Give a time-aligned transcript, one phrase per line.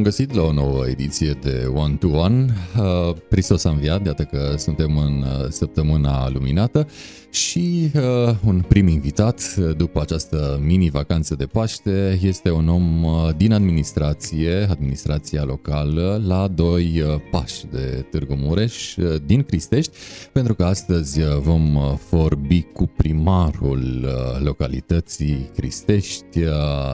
[0.00, 2.46] Bun găsit la o nouă ediție de One to One.
[2.78, 6.88] Uh, Hristos a înviat, iată că suntem în uh, săptămâna luminată
[7.30, 14.66] și uh, un prim invitat după această mini-vacanță de Paște este un om din administrație,
[14.70, 18.94] administrația locală, la doi pași de Târgu Mureș,
[19.26, 19.92] din Cristești,
[20.32, 21.78] pentru că astăzi vom
[22.10, 24.08] vorbi cu primarul
[24.42, 26.38] localității Cristești,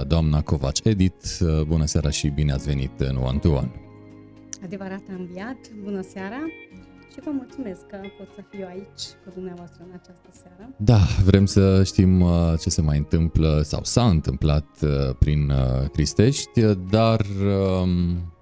[0.07, 1.15] doamna Covaci Edit.
[1.67, 3.71] Bună seara și bine ați venit în One to One.
[4.65, 6.41] Adevărat înviat, bună seara
[7.17, 10.75] și vă mulțumesc că pot să fiu aici cu dumneavoastră în această seară.
[10.77, 15.89] Da, vrem să știm uh, ce se mai întâmplă sau s-a întâmplat uh, prin uh,
[15.93, 17.21] Cristești, dar
[17.83, 18.33] um,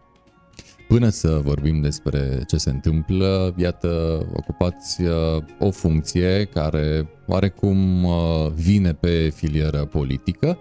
[0.88, 5.02] până să vorbim despre ce se întâmplă, iată, ocupați
[5.58, 8.06] o funcție care oarecum
[8.54, 10.58] vine pe filieră politică,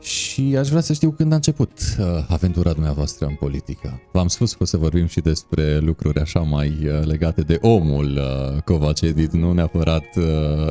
[0.00, 4.00] și aș vrea să știu când a început uh, aventura dumneavoastră în politică.
[4.12, 8.16] V-am spus că o să vorbim și despre lucruri așa mai uh, legate de omul
[8.16, 10.04] uh, Covacedit, nu neapărat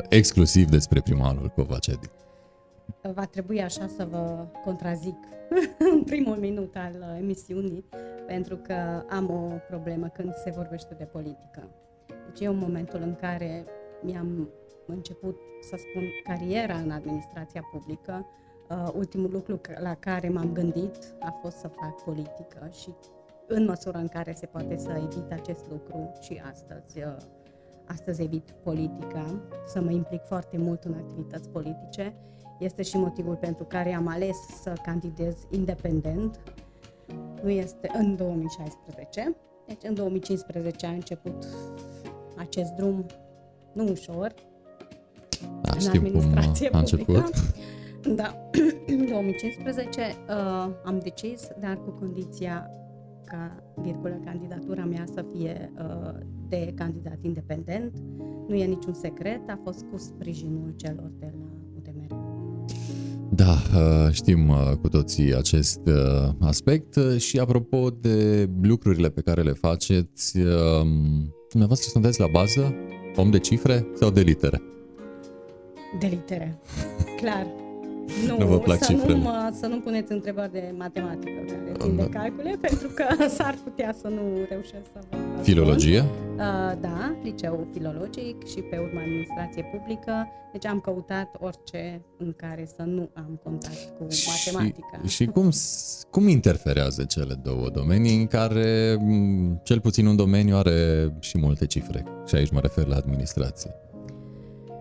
[0.10, 2.12] exclusiv despre primarul Covacedit.
[3.14, 5.18] Va trebui așa să vă contrazic
[5.94, 7.84] în primul minut al emisiunii,
[8.28, 11.70] pentru că am o problemă când se vorbește de politică.
[12.08, 13.66] Deci e un momentul în care
[14.04, 14.50] mi-am
[14.86, 18.26] început, să spun, cariera în administrația publică,
[18.70, 22.94] uh, ultimul lucru la care m-am gândit a fost să fac politică și
[23.48, 27.16] în măsura în care se poate să evit acest lucru și astăzi, uh,
[27.86, 29.26] astăzi evit politica,
[29.66, 32.14] să mă implic foarte mult în activități politice.
[32.60, 36.40] Este și motivul pentru care am ales să candidez independent.
[37.44, 39.36] Nu este în 2016.
[39.68, 41.46] Deci în 2015 a început
[42.38, 43.06] acest drum
[43.74, 44.34] nu ușor,
[45.62, 47.12] da, în administrație cum a publică.
[47.12, 47.34] început.
[48.02, 48.50] Da,
[48.96, 52.70] în 2015 uh, am decis, dar cu condiția
[53.26, 57.98] ca, virgulă, candidatura mea să fie uh, de candidat independent.
[58.48, 61.46] Nu e niciun secret, a fost cu sprijinul celor de la
[61.78, 62.16] UTMR.
[63.30, 69.42] Da, uh, știm uh, cu toții acest uh, aspect și apropo de lucrurile pe care
[69.42, 70.38] le faceți,
[71.50, 72.76] dumneavoastră sunteți la bază
[73.16, 74.62] om de cifre sau de litere?
[76.00, 76.60] De litere,
[77.22, 77.48] clar.
[78.28, 79.18] Nu, nu vă plac să cifrele.
[79.18, 83.58] Nu mă, să nu puneți întrebări de matematică care țin de calcule, pentru că s-ar
[83.64, 86.00] putea să nu reușesc să vă Filologie?
[86.00, 90.28] Uh, da, liceu filologic și pe urmă administrație publică.
[90.52, 95.08] Deci am căutat orice în care să nu am contact cu și, matematica.
[95.08, 95.50] Și cum,
[96.10, 98.98] cum interferează cele două domenii în care
[99.64, 102.04] cel puțin un domeniu are și multe cifre?
[102.28, 103.72] Și aici mă refer la administrație.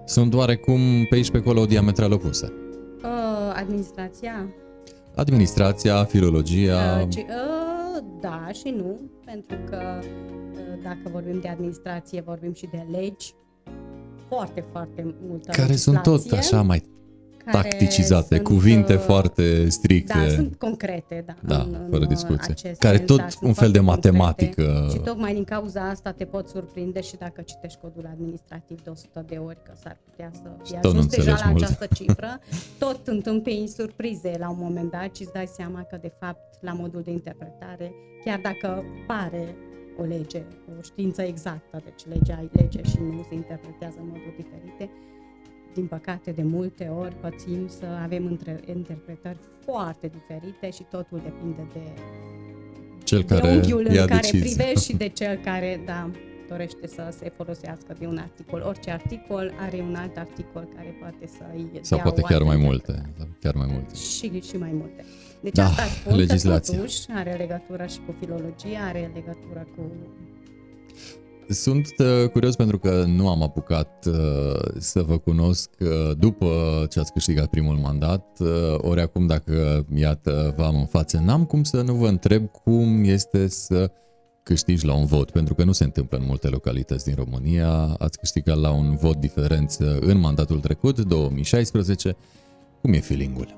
[0.05, 2.53] Sunt oarecum pe aici pe acolo diametral opuse
[3.55, 4.49] administrația?
[5.15, 7.01] Administrația, filologia...
[7.03, 12.69] Uh, ci, uh, da și nu, pentru că uh, dacă vorbim de administrație, vorbim și
[12.71, 13.35] de legi,
[14.29, 16.83] foarte, foarte multă Care sunt tot așa mai
[17.51, 20.19] tacticizate, sunt, cuvinte uh, foarte stricte.
[20.19, 21.35] Da, sunt concrete, da.
[21.43, 22.75] Da, în, fără discuție.
[22.79, 24.63] Care sens, tot da, un fel de matematică.
[24.63, 24.97] Concrete.
[24.97, 29.25] Și tocmai din cauza asta te pot surprinde și dacă citești codul administrativ de 100
[29.29, 31.63] de ori, că s-ar putea să fie ajuns deja la mult.
[31.63, 32.41] această cifră,
[32.79, 36.73] tot întâmpini surprize la un moment dat și îți dai seama că de fapt la
[36.73, 37.93] modul de interpretare,
[38.25, 39.57] chiar dacă pare
[40.01, 40.43] o lege,
[40.79, 44.91] o știință exactă, deci legea e lege și nu se interpretează în moduri diferite,
[45.79, 51.67] din păcate, de multe ori pățim să avem între, interpretări foarte diferite și totul depinde
[51.73, 51.85] de,
[53.05, 56.11] cel de care unghiul în care privești și de cel care, da,
[56.49, 58.63] dorește să se folosească de un articol.
[58.67, 63.13] Orice articol are un alt articol care poate să îi Sau poate chiar mai multe.
[63.41, 63.95] Chiar mai multe.
[63.95, 65.05] Și, și mai multe.
[65.41, 66.75] Deci da, asta spun legislația.
[66.75, 69.83] că totuși are legătură și cu filologia, are legătură cu
[71.49, 76.47] sunt uh, curios pentru că nu am apucat uh, să vă cunosc uh, după
[76.91, 78.39] ce ați câștigat primul mandat,
[78.77, 83.49] ori acum dacă, iată, v-am în față, n-am cum să nu vă întreb cum este
[83.49, 83.91] să
[84.43, 87.97] câștigi la un vot, pentru că nu se întâmplă în multe localități din România.
[87.99, 92.17] Ați câștigat la un vot diferență în mandatul trecut, 2016.
[92.81, 93.57] Cum e feeling-ul?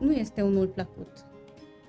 [0.00, 1.33] Nu este unul plăcut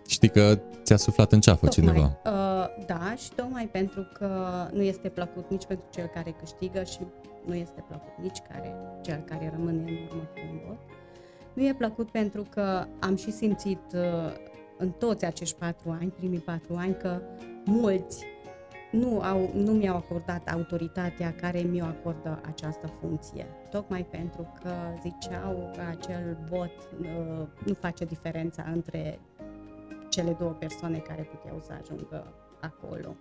[0.07, 2.19] Știi că ți-a suflat în ceafă tocmai, cineva.
[2.25, 4.29] Uh, da, și tocmai pentru că
[4.73, 6.99] nu este plăcut nici pentru cel care câștigă și
[7.45, 10.77] nu este plăcut nici care, cel care rămâne în urmă cu un vot.
[11.53, 14.01] Nu e plăcut pentru că am și simțit uh,
[14.77, 17.21] în toți acești patru ani, primii patru ani, că
[17.65, 18.25] mulți
[18.91, 23.45] nu, au, nu mi-au acordat autoritatea care mi-o acordă această funcție.
[23.69, 24.71] Tocmai pentru că
[25.01, 26.71] ziceau că acel vot
[27.01, 29.19] uh, nu face diferența între
[30.15, 33.15] cele două persoane care puteau să ajungă acolo.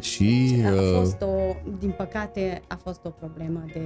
[0.00, 3.80] Și A uh, fost o, din păcate, a fost o problemă de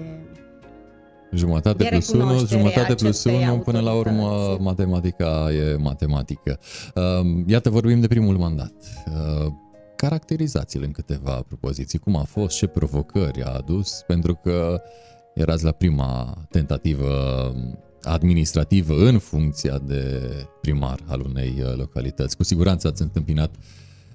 [1.32, 4.62] jumătate de plus 1, recunoaștere jumătate a plus acestei 1, până la urmă autorități.
[4.62, 6.58] matematica e matematică.
[6.94, 8.74] Uh, Iată, vorbim de primul mandat.
[9.06, 9.52] Uh,
[9.96, 11.98] Caracterizați-l în câteva propoziții.
[11.98, 14.82] Cum a fost, ce provocări a adus, pentru că
[15.34, 17.08] erați la prima tentativă
[18.06, 20.30] administrativă în funcția de
[20.60, 22.36] primar al unei uh, localități.
[22.36, 23.54] Cu siguranță ați întâmpinat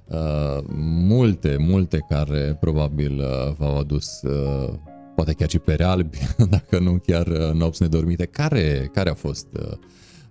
[0.06, 0.64] uh,
[1.08, 4.74] multe, multe care probabil uh, v-au adus uh,
[5.16, 6.18] poate chiar și pe realbi,
[6.50, 8.26] dacă nu chiar uh, nopți nedormite.
[8.26, 9.72] Care, care a fost uh,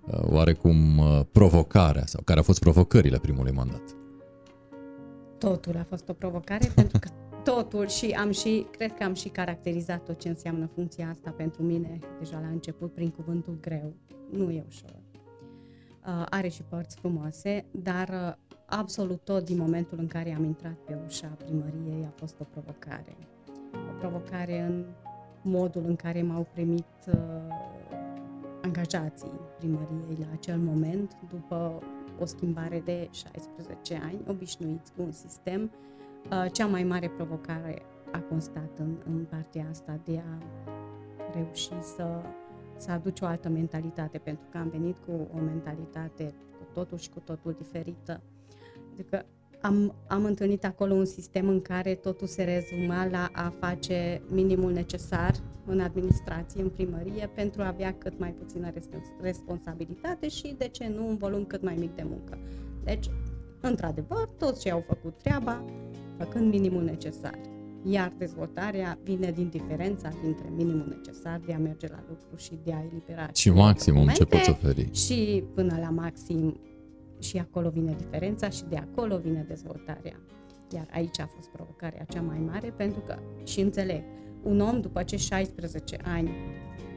[0.05, 3.81] uh, oarecum uh, provocarea sau care au fost provocările primului mandat?
[5.37, 7.07] Totul a fost o provocare pentru că
[7.43, 11.63] totul și am și, cred că am și caracterizat tot ce înseamnă funcția asta pentru
[11.63, 13.93] mine deja la început prin cuvântul greu.
[14.31, 14.99] Nu e ușor.
[16.07, 20.77] Uh, are și părți frumoase, dar uh, absolut tot din momentul în care am intrat
[20.85, 23.17] pe ușa primăriei a fost o provocare.
[23.73, 24.85] O provocare în
[25.41, 27.13] modul în care m-au primit uh,
[28.61, 31.79] angajații primăriei la acel moment, după
[32.19, 35.61] o schimbare de 16 ani, obișnuiți cu un sistem.
[35.61, 35.91] Uh,
[36.51, 37.81] Cea mai mare provocare
[38.11, 40.43] a constat în, în partea asta de a
[41.33, 42.21] reuși să,
[42.77, 47.09] să aduci o altă mentalitate, pentru că am venit cu o mentalitate cu totul și
[47.09, 48.21] cu totul diferită.
[48.93, 49.25] Adică
[49.61, 54.71] am, am întâlnit acolo un sistem în care totul se rezuma la a face minimul
[54.71, 55.31] necesar
[55.65, 60.87] în administrație, în primărie, pentru a avea cât mai puțină respons- responsabilitate și, de ce
[60.87, 62.37] nu, un volum cât mai mic de muncă.
[62.83, 63.09] Deci,
[63.61, 65.65] într-adevăr, toți ce au făcut treaba,
[66.23, 67.39] făcând minimul necesar.
[67.83, 72.73] Iar dezvoltarea vine din diferența dintre minimul necesar de a merge la lucru și de
[72.73, 74.89] a elibera Și acele maximum ce documente poți oferi?
[74.93, 76.59] și până la maxim
[77.19, 80.19] și acolo vine diferența și de acolo vine dezvoltarea.
[80.73, 84.03] Iar aici a fost provocarea cea mai mare pentru că, și înțeleg,
[84.43, 86.29] un om după ce 16 ani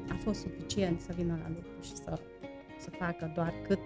[0.09, 2.19] a fost suficient să vină la lucru și să,
[2.79, 3.79] să facă doar cât,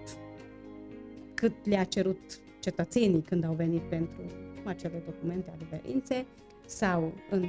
[1.34, 4.22] cât le-a cerut cetățenii când au venit pentru
[4.68, 6.26] acele documente adeverințe
[6.66, 7.44] sau în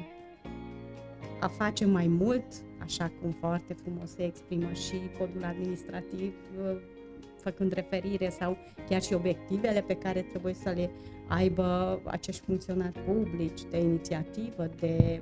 [1.39, 2.43] a face mai mult,
[2.79, 6.77] așa cum foarte frumos se exprimă și codul administrativ, uh,
[7.41, 8.57] făcând referire sau
[8.89, 10.89] chiar și obiectivele pe care trebuie să le
[11.27, 15.21] aibă acești funcționari publici, de inițiativă, de,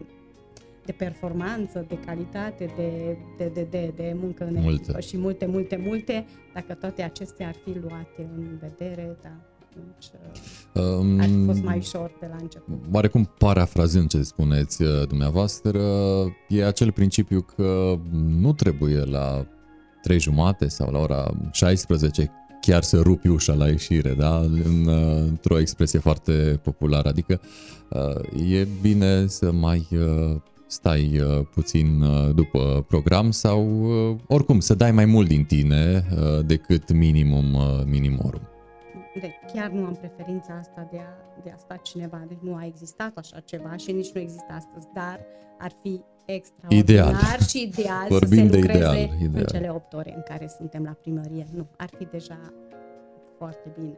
[0.86, 4.82] de performanță, de calitate, de, de, de, de, de muncă în Multe.
[4.82, 9.36] echipă și multe, multe, multe, dacă toate acestea ar fi luate în vedere, da,
[9.78, 12.76] atunci uh, Um, ar fi fost mai ușor de la început.
[12.92, 15.82] Oarecum parafrazând ce spuneți uh, dumneavoastră,
[16.48, 18.00] e acel principiu că
[18.40, 19.46] nu trebuie la
[20.02, 22.32] 3 jumate sau la ora 16
[22.62, 24.38] chiar să rupi ușa la ieșire, da?
[24.40, 27.10] În, uh, într-o expresie foarte populară.
[27.10, 27.42] Adică
[27.90, 30.36] uh, e bine să mai uh,
[30.68, 36.06] stai uh, puțin uh, după program sau uh, oricum să dai mai mult din tine
[36.12, 38.42] uh, decât minimum uh, minimorum.
[39.20, 42.66] Deci chiar nu am preferința asta de a, de a sta cineva, deci nu a
[42.66, 45.20] existat așa ceva și nici nu există astăzi, dar
[45.58, 47.16] ar fi extraordinar Ideal.
[47.50, 49.46] și ideal Vorbim să se de lucreze ideal, în ideal.
[49.46, 51.46] cele 8 ore în care suntem la primărie.
[51.54, 52.40] Nu, ar fi deja
[53.38, 53.98] foarte bine.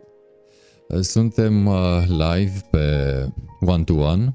[1.01, 2.85] Suntem uh, live pe
[3.59, 4.33] One to One,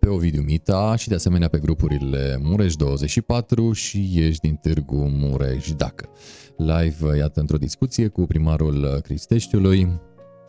[0.00, 6.08] pe Ovidiu Mita și de asemenea pe grupurile Mureș24 și Ești din Târgu Mureș Dacă.
[6.56, 10.00] Live, uh, iată, într-o discuție cu primarul uh, Cristeștiului,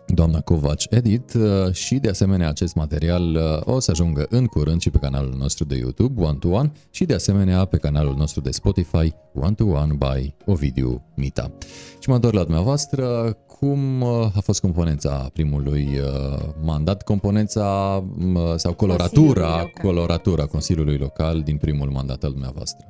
[0.06, 4.82] doamna Covaci Edit uh, și de asemenea acest material uh, o să ajungă în curând
[4.82, 8.42] și pe canalul nostru de YouTube One to One și de asemenea pe canalul nostru
[8.42, 11.52] de Spotify One to One by Ovidiu Mita.
[12.00, 17.98] Și mă întorc la dumneavoastră, cum uh, a fost componența primului uh, mandat, componența
[18.34, 19.84] uh, sau coloratura, Consiliului local.
[19.84, 22.86] coloratura Consiliului Local din primul mandat al dumneavoastră?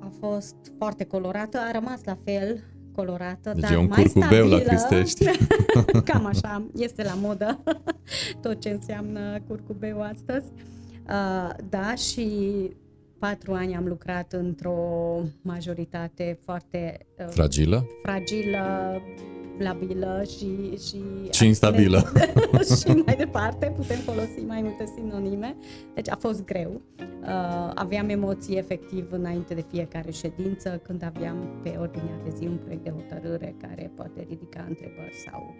[0.00, 4.48] A fost foarte colorată, a rămas la fel colorată, Deci dar e un mai curcubeu
[4.48, 4.86] la stabilă.
[4.88, 5.24] Cristești.
[6.10, 7.62] Cam așa, este la modă
[8.42, 10.46] tot ce înseamnă curcubeu astăzi.
[11.08, 12.28] Uh, da, și
[13.18, 14.78] patru ani am lucrat într-o
[15.42, 17.86] majoritate foarte uh, Fragilă?
[18.02, 19.00] fragilă,
[19.58, 20.78] labilă și...
[20.86, 21.98] Și, Și instabilă.
[22.80, 25.56] și mai departe, putem folosi mai multe sinonime.
[25.94, 26.80] Deci a fost greu.
[27.00, 32.56] Uh, aveam emoții efectiv înainte de fiecare ședință, când aveam pe ordinea de zi un
[32.56, 35.54] proiect de hotărâre care poate ridica întrebări sau...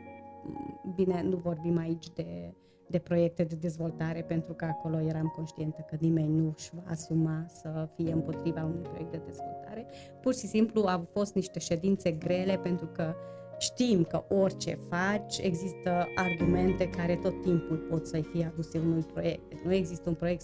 [0.45, 2.55] m, Bine, nu vorbim aici de
[2.87, 7.45] de proiecte de dezvoltare, pentru că acolo eram conștientă că nimeni nu își va asuma
[7.49, 9.87] să fie împotriva unui proiect de dezvoltare.
[10.21, 13.15] Pur și simplu au fost niște ședințe grele pentru că
[13.59, 19.49] Știm că orice faci, există argumente care tot timpul pot să-i fie aduse unui proiect.
[19.49, 20.43] Deci nu există un proiect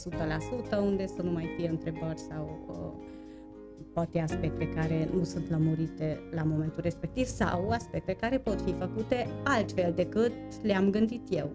[0.75, 3.09] 100% unde să nu mai fie întrebări sau uh,
[3.93, 9.27] poate aspecte care nu sunt lămurite la momentul respectiv sau aspecte care pot fi făcute
[9.45, 11.51] altfel decât le-am gândit eu.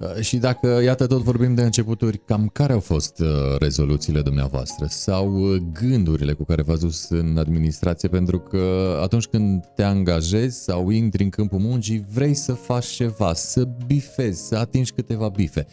[0.00, 3.26] Uh, și dacă, iată, tot vorbim de începuturi, cam care au fost uh,
[3.58, 8.08] rezoluțiile dumneavoastră sau uh, gândurile cu care v-ați dus în administrație?
[8.08, 13.34] Pentru că atunci când te angajezi sau intri în câmpul muncii, vrei să faci ceva,
[13.34, 15.66] să bifezi, să atingi câteva bife.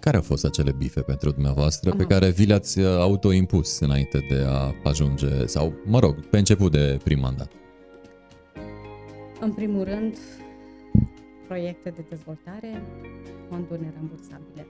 [0.00, 4.44] Care au fost acele bife pentru dumneavoastră Am pe care vi le-ați autoimpus înainte de
[4.48, 7.50] a ajunge, sau, mă rog, pe început de prim mandat?
[9.40, 10.16] În primul rând,
[11.52, 12.82] proiecte de dezvoltare,
[13.48, 14.66] fonduri nerambursabile.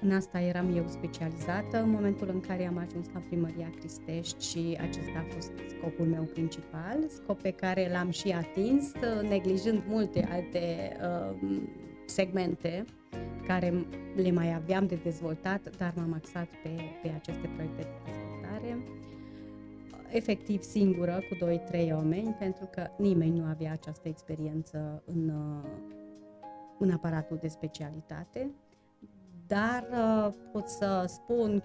[0.00, 4.78] În asta eram eu specializată în momentul în care am ajuns la primăria Cristești și
[4.80, 8.92] acesta a fost scopul meu principal, scop pe care l-am și atins,
[9.28, 11.62] neglijând multe alte uh,
[12.06, 12.84] segmente
[13.46, 16.70] care le mai aveam de dezvoltat, dar m-am axat pe,
[17.02, 18.78] pe aceste proiecte de dezvoltare
[20.10, 25.70] efectiv singură cu 2-3 oameni, pentru că nimeni nu avea această experiență în, uh,
[26.78, 28.50] în aparatul de specialitate,
[29.46, 31.62] dar uh, pot să spun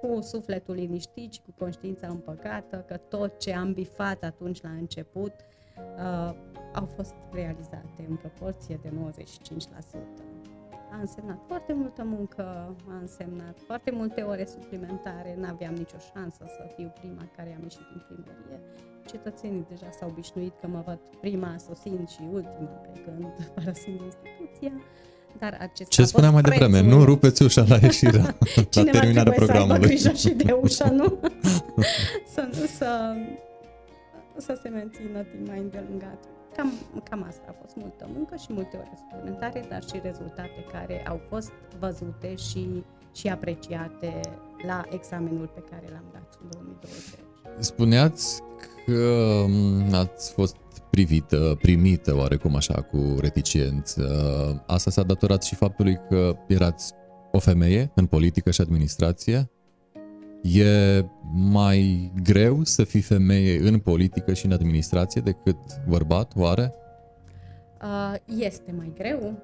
[0.00, 5.32] cu sufletul liniștit și cu conștiința împăcată că tot ce am bifat atunci la început
[5.96, 6.34] uh,
[6.74, 10.35] au fost realizate în proporție de 95%
[10.96, 12.42] a însemnat foarte multă muncă,
[12.88, 17.86] a însemnat foarte multe ore suplimentare, n-aveam nicio șansă să fiu prima care am ieșit
[17.92, 18.58] din primărie.
[19.06, 24.72] Cetățenii deja s-au obișnuit că mă văd prima sosind și ultima plecând, părăsind instituția.
[25.38, 28.36] Dar acest Ce spuneam mai devreme, nu rupeți ușa la ieșirea,
[28.76, 29.96] la terminarea programului.
[29.96, 31.18] Să și de ușa, nu?
[32.34, 33.14] să, să,
[34.36, 36.18] să se mențină timp mai îndelungat.
[36.56, 36.72] Cam,
[37.10, 41.20] cam asta a fost multă muncă și multe ore suplimentare, dar și rezultate care au
[41.28, 42.84] fost văzute și,
[43.14, 44.20] și apreciate
[44.66, 47.18] la examenul pe care l-am dat în 2020.
[47.58, 48.42] Spuneați
[48.86, 50.56] că mm, ați fost
[50.90, 54.04] privită, primită oarecum așa cu reticență.
[54.66, 56.92] Asta s-a datorat și faptului că erați
[57.32, 59.50] o femeie în politică și administrație?
[60.54, 65.56] E mai greu să fii femeie în politică și în administrație decât
[65.88, 66.74] bărbat, oare?
[67.82, 69.42] Uh, este mai greu,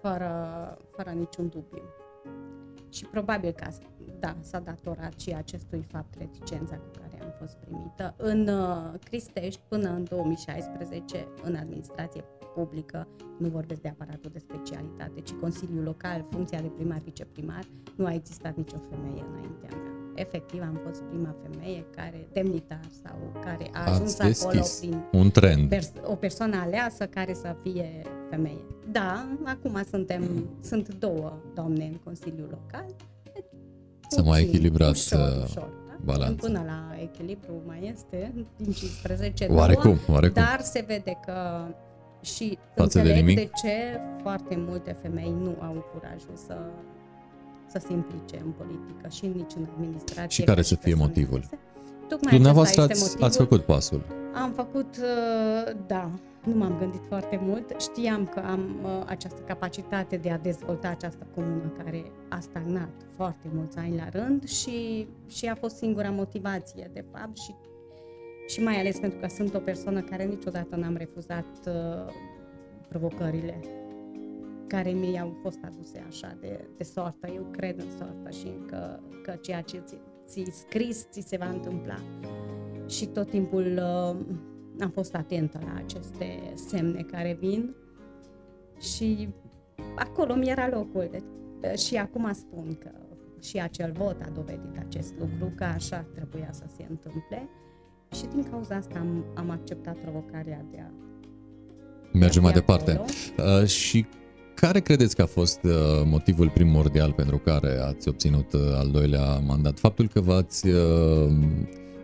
[0.00, 0.32] fără,
[0.96, 1.82] fără niciun dubiu.
[2.90, 3.68] Și probabil că
[4.20, 8.14] da, s-a datorat și acestui fapt reticența cu care am fost primită.
[8.16, 12.24] În uh, Cristești, până în 2016, în administrație
[12.56, 13.08] publică,
[13.38, 17.64] nu vorbesc de aparatul de specialitate, ci Consiliul Local, funcția de primar, viceprimar,
[17.96, 19.86] nu a existat nicio femeie înaintea mea
[20.16, 25.30] efectiv am fost prima femeie care, demnitar sau care a ajuns Ați acolo prin un
[25.30, 25.68] trend.
[25.68, 28.64] Pers- o persoană aleasă care să fie femeie.
[28.92, 32.86] Da, acum suntem, sunt două doamne în Consiliul Local.
[34.08, 35.96] Să mai echilibrat ușor, uh, ușor, da?
[36.04, 36.46] balanța.
[36.46, 40.42] Până la echilibru mai este, din 15 oarecum, oarecum.
[40.42, 41.66] dar se vede că
[42.34, 46.56] și Față înțeleg de, de ce foarte multe femei nu au curajul să
[47.66, 50.28] să se implice în politică și nici în administrație.
[50.28, 51.44] Și care să fie motivul?
[52.08, 53.24] Tocmai Dumneavoastră ați, motivul.
[53.24, 54.02] ați făcut pasul.
[54.34, 56.10] Am făcut, uh, da,
[56.44, 57.80] nu m-am gândit foarte mult.
[57.80, 63.48] Știam că am uh, această capacitate de a dezvolta această comună care a stagnat foarte
[63.54, 67.54] mulți ani la rând și, și a fost singura motivație, de fapt, și,
[68.46, 72.12] și mai ales pentru că sunt o persoană care niciodată n-am refuzat uh,
[72.88, 73.60] provocările
[74.66, 77.26] care mi-au fost aduse așa de, de soartă.
[77.26, 81.48] Eu cred în soartă și că, că ceea ce ți, ți scris ți se va
[81.48, 81.98] întâmpla.
[82.88, 84.16] Și tot timpul uh,
[84.80, 87.74] am fost atentă la aceste semne care vin
[88.80, 89.28] și
[89.96, 91.08] acolo mi era locul.
[91.10, 91.22] De,
[91.62, 92.90] uh, și acum spun că
[93.40, 97.48] și acel vot a dovedit acest lucru, că așa trebuia să se întâmple
[98.16, 100.90] și din cauza asta am, am acceptat provocarea de a
[102.12, 103.00] merge mai departe.
[103.38, 104.06] Uh, și
[104.54, 105.72] care credeți că a fost uh,
[106.04, 109.78] motivul primordial pentru care ați obținut uh, al doilea mandat?
[109.78, 111.30] Faptul că v-ați uh,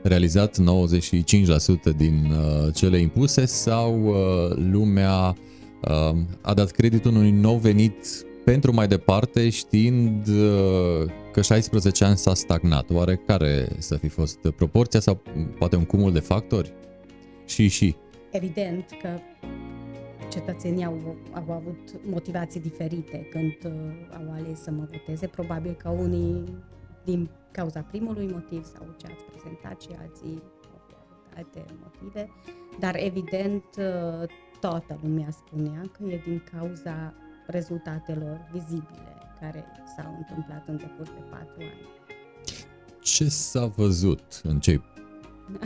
[0.02, 2.32] realizat 95% din
[2.74, 4.14] cele impuse sau
[4.54, 5.36] lumea
[6.40, 10.28] a dat creditul unui nou venit pentru mai departe știind
[11.32, 12.90] că 16 ani s-a stagnat?
[12.90, 15.22] Oare care să fi fost proporția sau
[15.58, 16.72] poate un cumul de factori?
[17.46, 17.96] Și și.
[18.30, 19.08] Evident că
[20.32, 23.72] cetățenii au, au avut motivații diferite când uh,
[24.18, 25.26] au ales să mă voteze.
[25.26, 26.44] Probabil că unii
[27.04, 32.28] din cauza primului motiv sau ce ați prezentat și alții au avut alte motive,
[32.78, 34.28] dar evident uh,
[34.60, 37.14] toată lumea spunea că e din cauza
[37.46, 39.64] rezultatelor vizibile care
[39.96, 41.80] s-au întâmplat în decurs de patru ani.
[43.00, 44.82] Ce s-a văzut în cei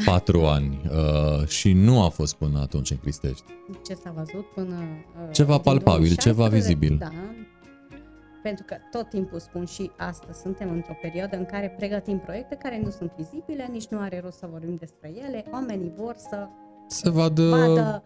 [0.05, 3.45] patru ani uh, și nu a fost până atunci în Cristești?
[3.85, 4.77] Ce s-a văzut până...
[4.77, 6.97] Uh, ceva palpabil, ceva vizibil.
[6.97, 7.11] Da,
[8.43, 12.81] pentru că tot timpul spun și astăzi suntem într-o perioadă în care pregătim proiecte care
[12.85, 16.49] nu sunt vizibile, nici nu are rost să vorbim despre ele, oamenii vor să
[16.87, 18.03] se vadă, vadă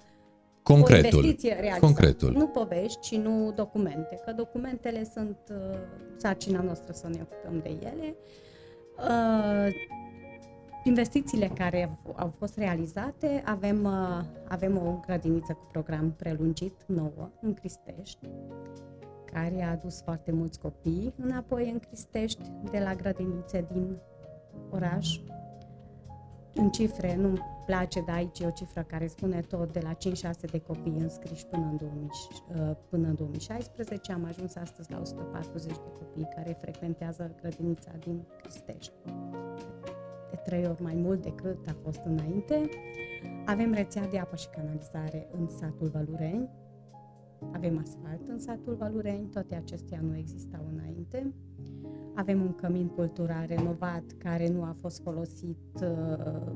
[0.62, 1.05] concretul.
[1.05, 1.85] O investiție realizată.
[1.85, 2.33] Concretul.
[2.33, 5.79] Nu povești, ci nu documente, că documentele sunt uh,
[6.17, 8.14] sarcina noastră să ne ocupăm de ele.
[8.99, 9.75] Uh,
[10.85, 17.55] investițiile care au fost realizate, avem, uh, avem o grădiniță cu program prelungit, nouă, în
[17.55, 18.29] Cristești,
[19.33, 23.99] care a adus foarte mulți copii înapoi în Cristești, de la grădinițe din
[24.71, 25.19] oraș.
[26.61, 30.50] În cifre, nu place, dar aici e o cifră care spune tot, de la 5-6
[30.50, 35.73] de copii înscriși până în, 2000, uh, până în 2016, am ajuns astăzi la 140
[35.73, 38.93] de copii care frecventează grădinița din Cristești.
[40.31, 42.69] De trei ori mai mult decât a fost înainte.
[43.47, 46.49] Avem rețea de apă și canalizare în satul Valureni,
[47.52, 51.35] avem asfalt în satul Valureni, toate acestea nu existau înainte.
[52.14, 56.52] Avem un cămin cultural renovat care nu a fost folosit uh,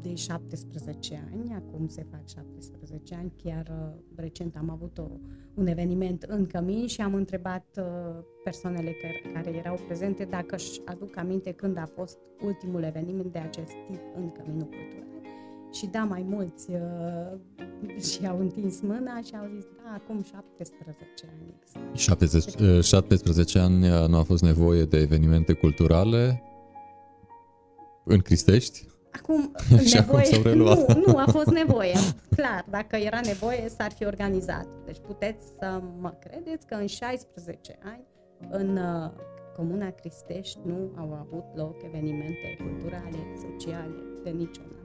[0.00, 5.06] de 17 ani, acum se fac 17 ani, chiar uh, recent am avut o,
[5.54, 10.80] un eveniment în cămin și am întrebat uh, persoanele care, care erau prezente dacă își
[10.84, 15.06] aduc aminte când a fost ultimul eveniment de acest tip în căminul cultural.
[15.72, 16.70] Și da, mai mulți
[17.96, 21.54] uh, și-au întins mâna și au zis, da, acum 17 ani.
[21.60, 21.96] Exact.
[21.96, 26.42] 17, 17 ani uh, nu a fost nevoie de evenimente culturale
[28.04, 28.86] în Cristești?
[29.10, 29.54] Acum,
[29.88, 30.96] și nevoie, acum s-au reluat.
[30.96, 31.94] Nu, nu a fost nevoie.
[32.36, 34.66] Clar, dacă era nevoie, s-ar fi organizat.
[34.84, 38.06] Deci puteți să mă credeți că în 16 ani,
[38.50, 39.10] în uh,
[39.56, 44.77] Comuna Cristești, nu au avut loc evenimente culturale, sociale, de niciun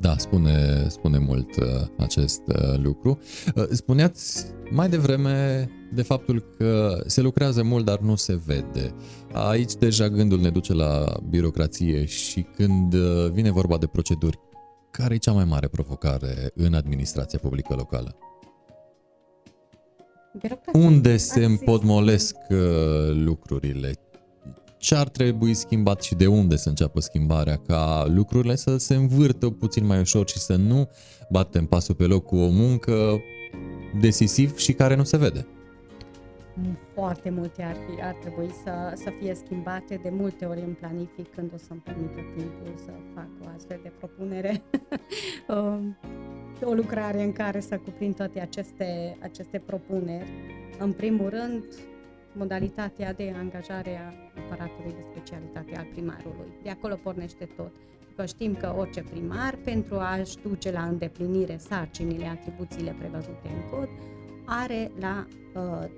[0.00, 1.66] da, spune, spune mult uh,
[1.98, 3.18] acest uh, lucru.
[3.54, 8.94] Uh, spuneați mai devreme de faptul că se lucrează mult, dar nu se vede.
[9.32, 14.38] Aici deja gândul ne duce la birocrație și când uh, vine vorba de proceduri,
[14.90, 18.16] care e cea mai mare provocare în administrația publică locală?
[20.40, 20.80] Birocrație.
[20.80, 22.58] Unde se împodmolesc uh,
[23.12, 23.94] lucrurile?
[24.80, 29.50] Ce ar trebui schimbat și de unde să înceapă schimbarea ca lucrurile să se învârtă
[29.50, 30.88] puțin mai ușor și să nu
[31.30, 33.20] batem pasul pe loc cu o muncă
[34.00, 35.46] decisiv și care nu se vede.
[36.94, 40.00] Foarte multe ar, fi, ar trebui să, să fie schimbate.
[40.02, 43.92] De multe ori în planific, când o să-mi permită timpul să fac o astfel de
[43.98, 44.62] propunere,
[46.70, 50.30] o lucrare în care să cuprind toate aceste, aceste propuneri.
[50.78, 51.64] În primul rând,
[52.32, 56.52] modalitatea de angajare a aparatului de specialitate al primarului.
[56.62, 57.72] De acolo pornește tot.
[58.16, 63.88] Că știm că orice primar, pentru a-și duce la îndeplinire sarcinile, atribuțiile prevăzute în cod,
[64.44, 65.88] are la uh,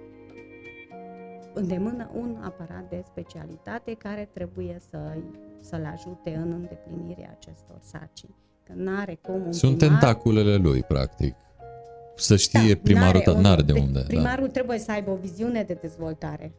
[1.54, 5.16] îndemână un aparat de specialitate care trebuie să,
[5.60, 8.34] să-l ajute în îndeplinirea acestor sarcini.
[8.62, 9.98] Că n-are cum un Sunt primar...
[9.98, 11.34] tentaculele lui, practic
[12.22, 13.98] să știe da, primarul, n-are, n-are de unde.
[13.98, 14.06] Da.
[14.06, 14.52] Primarul da.
[14.52, 16.54] trebuie să aibă o viziune de dezvoltare.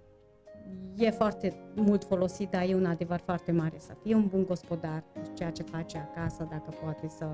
[0.97, 5.03] E foarte mult folosit, dar e un adevăr foarte mare să fie un bun gospodar,
[5.33, 7.25] ceea ce face acasă, dacă poate să,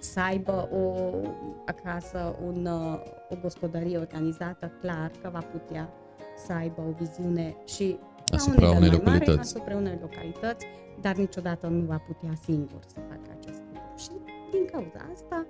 [0.00, 0.94] să aibă o,
[1.66, 2.68] acasă un,
[3.28, 5.92] o gospodărie organizată, clar că va putea
[6.46, 7.98] să aibă o viziune și
[8.32, 9.28] asupra unei localități.
[9.28, 10.66] Mare, asupra unei localități,
[11.00, 13.94] dar niciodată nu va putea singur să facă acest lucru.
[13.96, 14.08] Și
[14.50, 15.46] din cauza asta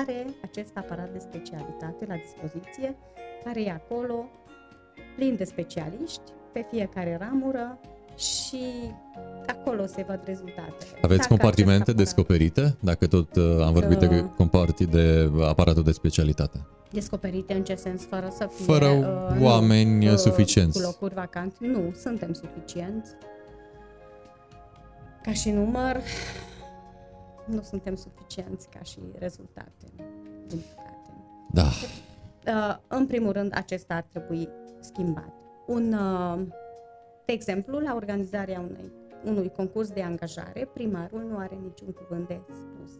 [0.00, 2.96] are acest aparat de specialitate la dispoziție,
[3.44, 4.24] care e acolo,
[5.16, 7.78] plin de specialiști, pe fiecare ramură
[8.16, 8.64] și
[9.46, 10.90] acolo se văd rezultatele.
[11.02, 12.76] Aveți Dacă compartimente descoperite?
[12.80, 16.66] Dacă tot uh, am vorbit uh, de comparti de aparatul de specialitate.
[16.90, 18.04] Descoperite în ce sens?
[18.04, 18.64] Fără să fie...
[18.64, 20.80] Fără uh, oameni nu, suficienți.
[20.80, 21.54] Cu locuri vacante?
[21.60, 23.10] Nu, suntem suficienți.
[25.22, 26.00] Ca și număr,
[27.46, 29.86] nu suntem suficienți ca și rezultate,
[30.46, 31.10] din păcate.
[31.50, 31.66] Da.
[32.46, 34.48] Uh, în primul rând, acesta ar trebui
[34.80, 35.32] schimbat.
[35.66, 36.46] Un, uh,
[37.26, 38.92] de exemplu, la organizarea unei,
[39.24, 42.98] unui concurs de angajare, primarul nu are niciun cuvânt de spus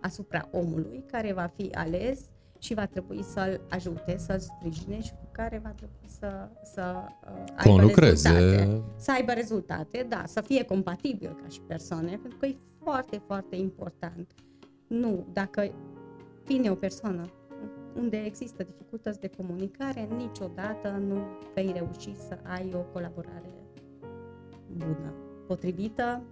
[0.00, 2.20] asupra omului care va fi ales
[2.58, 7.44] și va trebui să-l ajute, să-l sprijine și cu care va trebui să, să uh,
[7.56, 8.28] aibă Conlucreze.
[8.28, 8.82] rezultate.
[8.96, 13.56] Să aibă rezultate, da, să fie compatibil ca și persoane, pentru că e foarte, foarte
[13.56, 14.34] important.
[14.86, 15.70] Nu, dacă
[16.44, 17.30] vine o persoană
[17.96, 21.16] unde există dificultăți de comunicare, niciodată nu
[21.54, 23.50] vei reuși să ai o colaborare
[24.76, 25.14] bună,
[25.46, 26.22] potrivită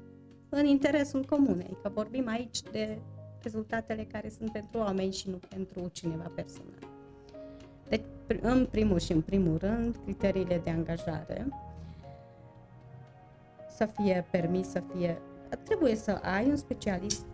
[0.48, 2.98] în interesul comunei, că vorbim aici de
[3.42, 6.88] rezultatele care sunt pentru oameni și nu pentru cineva personal.
[7.88, 8.04] Deci,
[8.40, 11.48] în primul și în primul rând, criteriile de angajare
[13.68, 15.18] să fie permis, să fie...
[15.54, 17.26] Trebuie să ai un specialist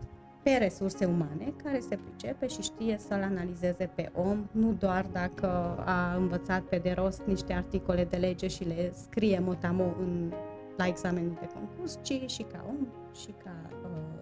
[0.42, 5.46] pe resurse umane care se pricepe și știe să-l analizeze pe om, nu doar dacă
[5.84, 10.32] a învățat pe de rost niște articole de lege și le scrie motamo în,
[10.76, 12.86] la examenul de concurs, ci și ca om
[13.20, 14.20] și ca uh,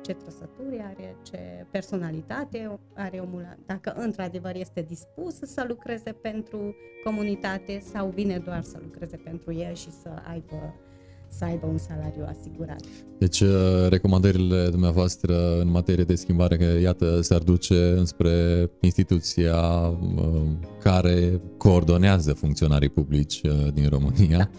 [0.00, 7.78] ce trăsături are, ce personalitate are omul, dacă într-adevăr este dispus să lucreze pentru comunitate
[7.78, 10.74] sau vine doar să lucreze pentru el și să aibă
[11.30, 12.80] să aibă un salariu asigurat.
[13.18, 13.48] Deci, uh,
[13.88, 20.42] recomandările dumneavoastră în materie de schimbare, că iată, s-ar duce înspre instituția uh,
[20.82, 24.50] care coordonează funcționarii publici uh, din România.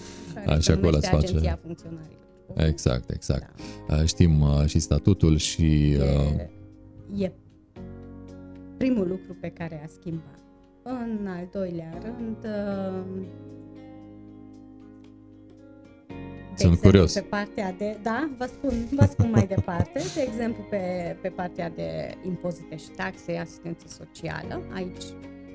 [0.45, 1.27] Da, Așa acolo ați face.
[1.27, 2.19] Agenția Funcționarilor.
[2.55, 3.59] Exact, exact.
[3.87, 4.05] Da.
[4.05, 5.91] Știm și statutul și...
[5.91, 7.31] E, e
[8.77, 10.39] primul lucru pe care a schimbat.
[10.83, 12.37] În al doilea rând,
[16.61, 17.13] Sunt exemplu, curios.
[17.13, 20.01] Pe partea de, da, vă spun, vă spun mai departe.
[20.15, 25.03] De exemplu, pe, pe partea de impozite și taxe, asistență socială, aici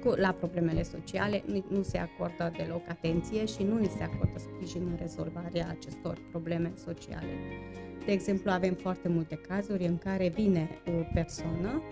[0.03, 4.38] cu, la problemele sociale nu, nu se acordă deloc atenție și nu ni se acordă
[4.38, 7.33] sprijin în rezolvarea acestor probleme sociale.
[8.07, 11.83] De exemplu, avem foarte multe cazuri în care vine o persoană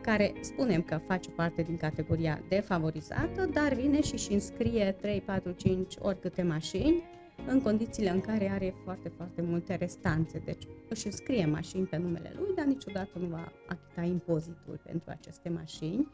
[0.00, 5.50] care spunem că face parte din categoria defavorizată, dar vine și își înscrie 3, 4,
[5.50, 7.02] 5 ori câte mașini
[7.46, 10.42] în condițiile în care are foarte, foarte multe restanțe.
[10.44, 15.48] Deci își scrie mașini pe numele lui, dar niciodată nu va achita impozitul pentru aceste
[15.48, 16.08] mașini.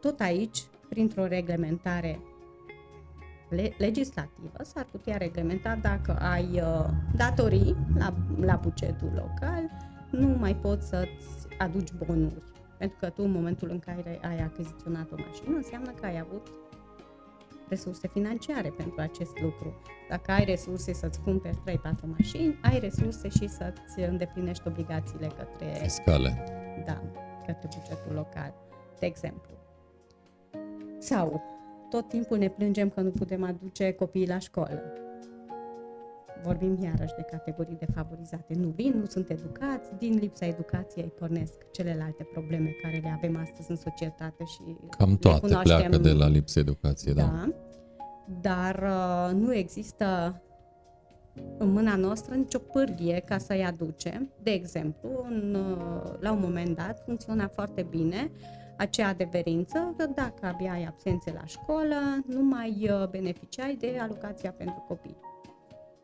[0.00, 2.20] Tot aici, printr-o reglementare
[3.78, 9.70] legislativă, s-ar putea reglementa dacă ai uh, datorii la, la bugetul local,
[10.10, 12.42] nu mai poți să-ți aduci bonuri.
[12.78, 16.46] Pentru că tu, în momentul în care ai achiziționat o mașină, înseamnă că ai avut
[17.68, 19.80] resurse financiare pentru acest lucru.
[20.08, 21.80] Dacă ai resurse să-ți cumperi 3-4
[22.16, 25.72] mașini, ai resurse și să-ți îndeplinești obligațiile către...
[25.82, 26.44] Fiscale.
[26.86, 27.02] Da,
[27.46, 28.54] către bugetul local,
[28.98, 29.52] de exemplu.
[30.98, 31.42] Sau
[31.90, 34.82] tot timpul ne plângem că nu putem aduce copiii la școală.
[36.42, 38.54] Vorbim iarăși de categorii defavorizate.
[38.54, 43.70] Nu vin, nu sunt educați, din lipsa educației pornesc celelalte probleme care le avem astăzi
[43.70, 47.22] în societate și Cam toate pleacă de la lipsa educației, da.
[47.22, 47.48] da.
[48.40, 50.40] Dar uh, nu există
[51.58, 54.32] în mâna noastră nicio pârghie ca să-i aducem.
[54.42, 58.30] De exemplu, în, uh, la un moment dat funcționa foarte bine
[58.76, 61.96] acea adeverință că dacă abia ai absențe la școală,
[62.26, 65.16] nu mai uh, beneficiai de alocația pentru copii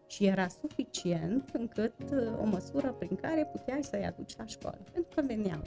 [0.06, 5.12] și era suficient încât uh, o măsură prin care puteai să-i aduci la școală, pentru
[5.14, 5.62] că veneau.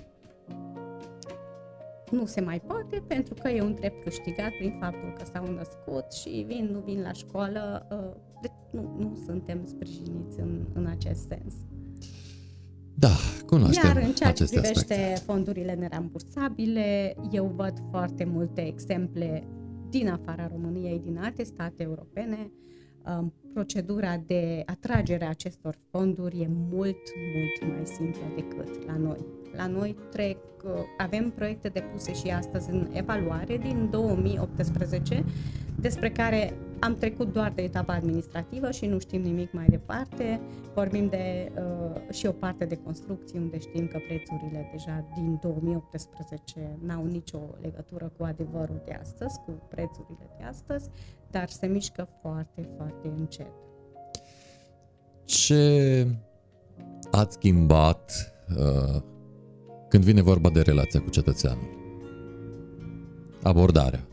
[2.11, 6.11] Nu se mai poate pentru că e un drept câștigat prin faptul că s-au născut
[6.11, 11.27] și vin, nu vin la școală, uh, deci nu, nu suntem sprijiniți în, în acest
[11.27, 11.53] sens.
[12.99, 15.21] Da, cunoaștem Iar în ceea ce privește aspecte.
[15.25, 19.47] fondurile nerambursabile, eu văd foarte multe exemple
[19.89, 22.51] din afara României, din alte state europene, um,
[23.53, 26.97] procedura de atragere a acestor fonduri e mult,
[27.33, 29.25] mult mai simplă decât la noi.
[29.55, 35.23] La noi trec, uh, avem proiecte depuse și astăzi în evaluare din 2018,
[35.79, 40.41] despre care am trecut doar de etapa administrativă și nu știm nimic mai departe.
[40.73, 46.77] Vorbim de uh, și o parte de construcții unde știm că prețurile deja din 2018
[46.85, 50.89] n-au nicio legătură cu adevărul de astăzi, cu prețurile de astăzi,
[51.31, 53.51] dar se mișcă foarte, foarte încet.
[55.25, 56.07] Ce
[57.11, 59.01] ați schimbat uh,
[59.89, 61.75] când vine vorba de relația cu cetățeanul?
[63.43, 64.07] Abordarea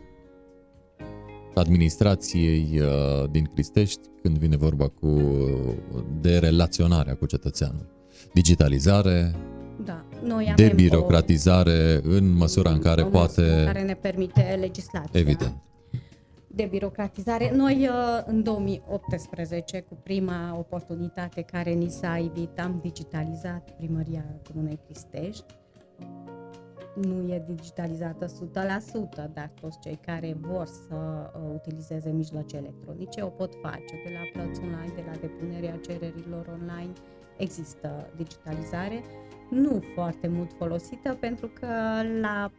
[1.54, 5.20] administrației uh, din Cristești când vine vorba cu
[6.20, 7.86] de relaționarea cu cetățeanul.
[8.32, 9.34] Digitalizare,
[9.84, 10.04] da.
[10.22, 13.62] Noi avem debirocratizare o, în măsura în care poate...
[13.64, 15.20] care ne permite legislația.
[15.20, 15.54] Evident.
[16.54, 17.50] De birocratizare.
[17.54, 24.80] Noi uh, în 2018, cu prima oportunitate care ni s-a evit, am digitalizat primăria Comunei
[24.84, 25.44] Cristești.
[26.94, 33.28] Nu e digitalizată 100%, dar toți cei care vor să uh, utilizeze mijloace electronice o
[33.28, 36.92] pot face, de la plăți online, de la depunerea cererilor online,
[37.36, 39.02] există digitalizare,
[39.50, 41.66] nu foarte mult folosită pentru că
[42.20, 42.50] la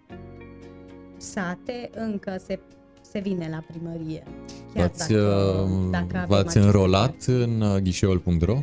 [1.18, 2.60] sate încă se,
[3.16, 4.24] se vine la primărie.
[4.74, 8.54] V-ați, dacă, dacă v-ați înrolat în uh, ghișeul.ro?
[8.54, 8.62] Uh,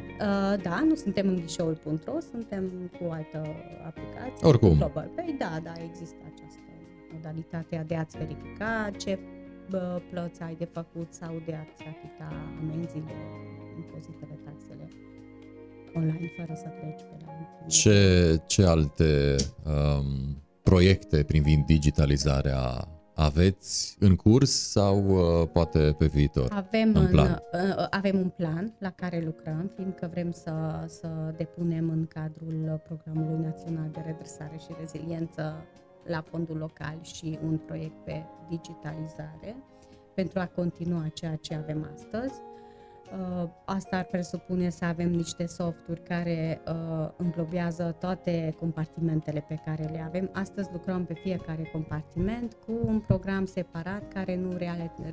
[0.62, 2.62] da, nu suntem în ghișeul.ro, suntem
[2.98, 3.40] cu altă
[3.86, 4.46] aplicație.
[4.50, 4.76] Oricum.
[4.76, 6.60] Global Pay, da, da, există această
[7.12, 9.18] modalitate de a-ți verifica ce
[9.70, 12.28] bă, plăți ai de făcut sau de a-ți achita
[12.60, 13.14] amenziile,
[13.76, 14.86] impozitele, taxele
[15.94, 19.34] online fără să treci pe la Ce, ce alte
[19.64, 26.52] um, proiecte privind digitalizarea aveți în curs sau uh, poate pe viitor?
[26.52, 27.42] Avem, în plan?
[27.50, 32.80] În, uh, avem un plan la care lucrăm, fiindcă vrem să, să depunem în cadrul
[32.84, 35.66] Programului Național de Redresare și Reziliență
[36.04, 39.56] la fondul local și un proiect pe digitalizare
[40.14, 42.40] pentru a continua ceea ce avem astăzi.
[43.12, 49.82] Uh, asta ar presupune să avem niște softuri care uh, înglobează toate compartimentele pe care
[49.82, 50.30] le avem.
[50.32, 54.56] Astăzi lucrăm pe fiecare compartiment cu un program separat care nu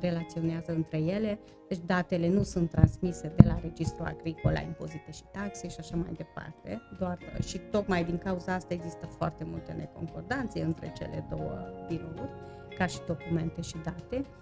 [0.00, 5.22] relaționează între ele, deci datele nu sunt transmise de la Registrul Agricol la impozite și
[5.32, 6.80] taxe și așa mai departe.
[6.98, 11.58] Doar, și tocmai din cauza asta există foarte multe neconcordanțe între cele două
[11.88, 12.30] birouri,
[12.78, 14.16] ca și documente și date.
[14.16, 14.40] Uh,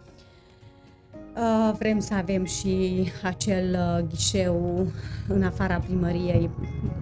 [1.78, 4.86] vrem să avem și acel uh, ghișeu
[5.28, 6.50] în afara primăriei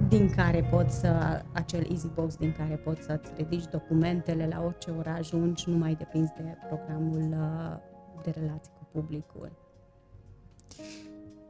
[0.09, 4.91] din care poți să, acel easy box din care poți să-ți ridici documentele la orice
[4.91, 7.77] oră ajungi, nu mai depinzi de programul uh,
[8.23, 9.53] de relații cu publicul.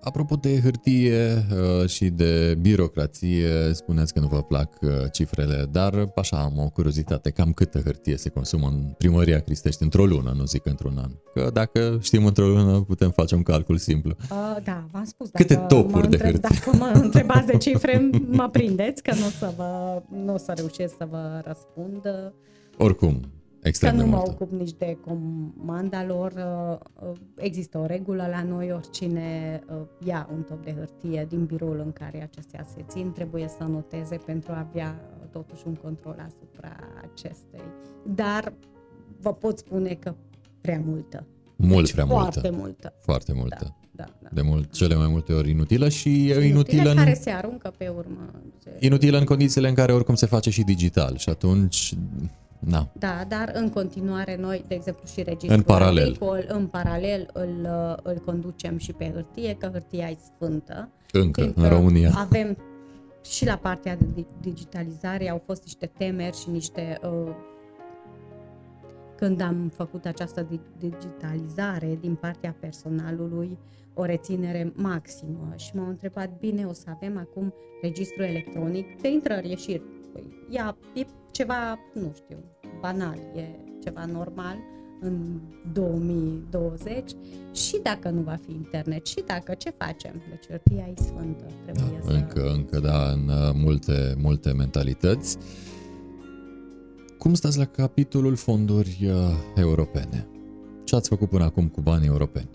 [0.06, 1.46] Apropo de hârtie
[1.80, 6.68] uh, și de birocrație, spuneți că nu vă plac uh, cifrele, dar așa am o
[6.68, 11.10] curiozitate, cam câtă hârtie se consumă în primăria Cristești într-o lună, nu zic într-un an.
[11.34, 14.14] Că dacă știm într-o lună, putem face un calcul simplu.
[14.30, 15.28] Uh, da, v-am spus.
[15.32, 16.38] Câte topuri de hârtie?
[16.40, 20.52] Dacă mă întrebați de cifre, mă prindeți, că nu o să, vă, nu o să
[20.56, 22.00] reușesc să vă răspund.
[22.78, 23.20] Oricum,
[23.62, 26.32] Extrem că nu mă ocup nici de comanda lor.
[26.32, 31.44] Uh, uh, există o regulă la noi, oricine uh, ia un top de hârtie din
[31.44, 36.16] biroul în care acestea se țin, trebuie să noteze pentru a avea totuși un control
[36.26, 36.76] asupra
[37.12, 37.64] acestei.
[38.14, 38.52] Dar
[39.20, 40.14] vă pot spune că
[40.60, 41.26] prea multă.
[41.56, 42.58] Mult deci prea foarte multă.
[42.60, 42.94] multă.
[43.00, 43.76] Foarte multă.
[43.92, 44.28] Da, da, da.
[44.32, 46.96] De mult, cele mai multe ori inutilă și inutilă, inutilă în...
[46.96, 48.30] care se aruncă pe urmă.
[48.62, 48.76] Se...
[48.78, 51.94] Inutilă în condițiile în care oricum se face și digital și atunci
[52.58, 52.88] da.
[52.92, 56.02] Da, dar în continuare noi, de exemplu, și registrul în paralel.
[56.02, 57.68] agricol, în paralel îl,
[58.02, 60.88] îl conducem și pe hârtie, că hârtia e sfântă.
[61.12, 62.10] Încă, în România.
[62.14, 62.56] Avem
[63.24, 66.98] și la partea de digitalizare au fost niște temeri și niște...
[67.02, 67.34] Uh,
[69.16, 70.46] când am făcut această
[70.78, 73.58] digitalizare din partea personalului,
[73.94, 79.82] o reținere maximă și m-au întrebat, bine, o să avem acum registru electronic de intrări-ieșiri.
[80.16, 82.36] Păi, ia, e ceva, nu știu,
[82.80, 83.44] banal, e
[83.82, 84.56] ceva normal
[85.00, 85.40] în
[85.72, 87.10] 2020
[87.52, 90.22] și dacă nu va fi internet și dacă ce facem?
[90.28, 92.12] Deci hârtia e sfântă, trebuie da, să...
[92.12, 95.36] Încă, încă, da, în uh, multe, multe mentalități.
[97.18, 99.14] Cum stați la capitolul fonduri uh,
[99.54, 100.28] europene?
[100.84, 102.48] Ce ați făcut până acum cu banii europeni?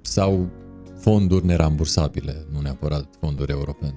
[0.00, 0.48] Sau
[1.02, 3.94] fonduri nerambursabile, nu neapărat fonduri europene?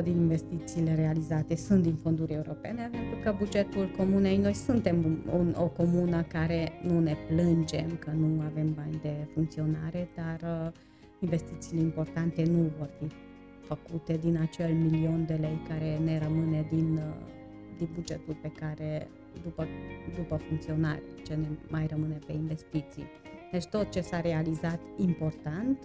[0.00, 5.54] 80% din investițiile realizate sunt din fonduri europene, pentru că bugetul comunei, noi suntem un,
[5.58, 10.72] o comună care nu ne plângem că nu avem bani de funcționare, dar uh,
[11.20, 13.06] investițiile importante nu vor fi
[13.66, 17.02] făcute din acel milion de lei care ne rămâne din, uh,
[17.76, 19.08] din bugetul pe care,
[19.42, 19.66] după,
[20.16, 23.06] după funcționare, ce ne mai rămâne pe investiții.
[23.52, 25.78] Deci tot ce s-a realizat important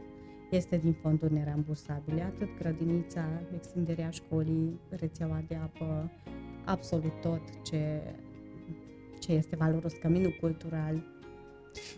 [0.51, 6.11] este din fonduri nerambursabile, atât grădinița, extinderea școlii, rețeaua de apă,
[6.65, 8.01] absolut tot ce,
[9.19, 11.03] ce este valoros, căminul cultural.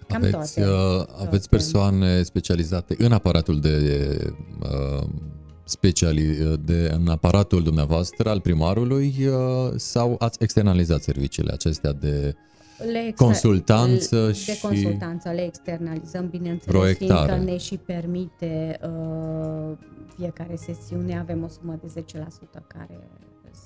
[0.08, 4.18] Cam aveți, toate, uh, aveți persoane specializate în aparatul de
[4.62, 5.08] uh,
[5.64, 12.36] speciali, de, în aparatul dumneavoastră al primarului uh, sau ați externalizat serviciile acestea de
[12.78, 14.46] le exter- consultanță de și...
[14.46, 17.32] De consultanță, le externalizăm, bineînțeles, proiectare.
[17.32, 19.78] fiindcă ne și permite uh,
[20.16, 23.00] fiecare sesiune, avem o sumă de 10% care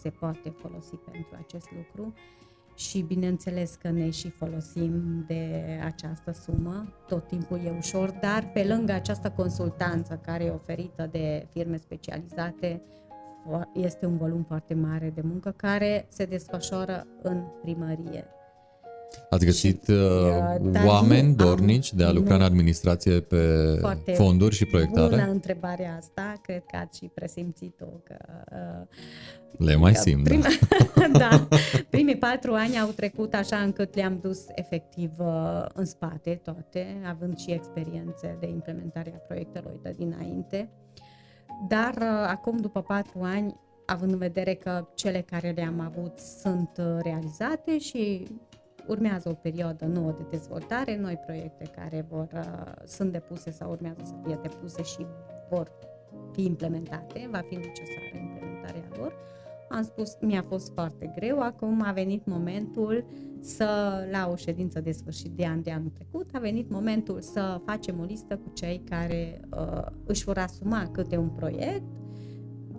[0.02, 2.13] se poate folosi pentru acest lucru
[2.76, 8.63] și bineînțeles că ne și folosim de această sumă, tot timpul e ușor, dar pe
[8.63, 12.82] lângă această consultanță care e oferită de firme specializate,
[13.74, 18.26] este un volum foarte mare de muncă care se desfășoară în primărie.
[19.30, 19.98] Ați găsit și, uh,
[20.62, 23.43] uh oameni dornici de a lucra nu, în administrație pe
[24.13, 25.10] fonduri și proiectare?
[25.10, 27.86] Bună întrebarea asta, cred că ați și presimțit-o.
[27.86, 28.17] Că,
[28.52, 31.19] uh, Le mai simt, prim, da.
[31.30, 31.48] da.
[31.89, 37.38] Primii patru ani au trecut așa încât le-am dus efectiv uh, în spate toate, având
[37.38, 40.69] și experiențe de implementare a proiectelor de dinainte.
[41.67, 46.69] Dar uh, acum, după patru ani, având în vedere că cele care le-am avut sunt
[46.78, 48.28] uh, realizate și
[48.89, 54.02] urmează o perioadă nouă de dezvoltare, noi proiecte care vor, uh, sunt depuse sau urmează
[54.04, 55.06] să fie depuse și
[55.49, 55.71] vor
[56.32, 59.13] fi implementate, va fi necesară implementarea lor.
[59.69, 63.06] Am spus, mi-a fost foarte greu, acum a venit momentul
[63.39, 63.67] să,
[64.12, 67.99] la o ședință de sfârșit de an de anul trecut, a venit momentul să facem
[67.99, 71.84] o listă cu cei care uh, își vor asuma câte un proiect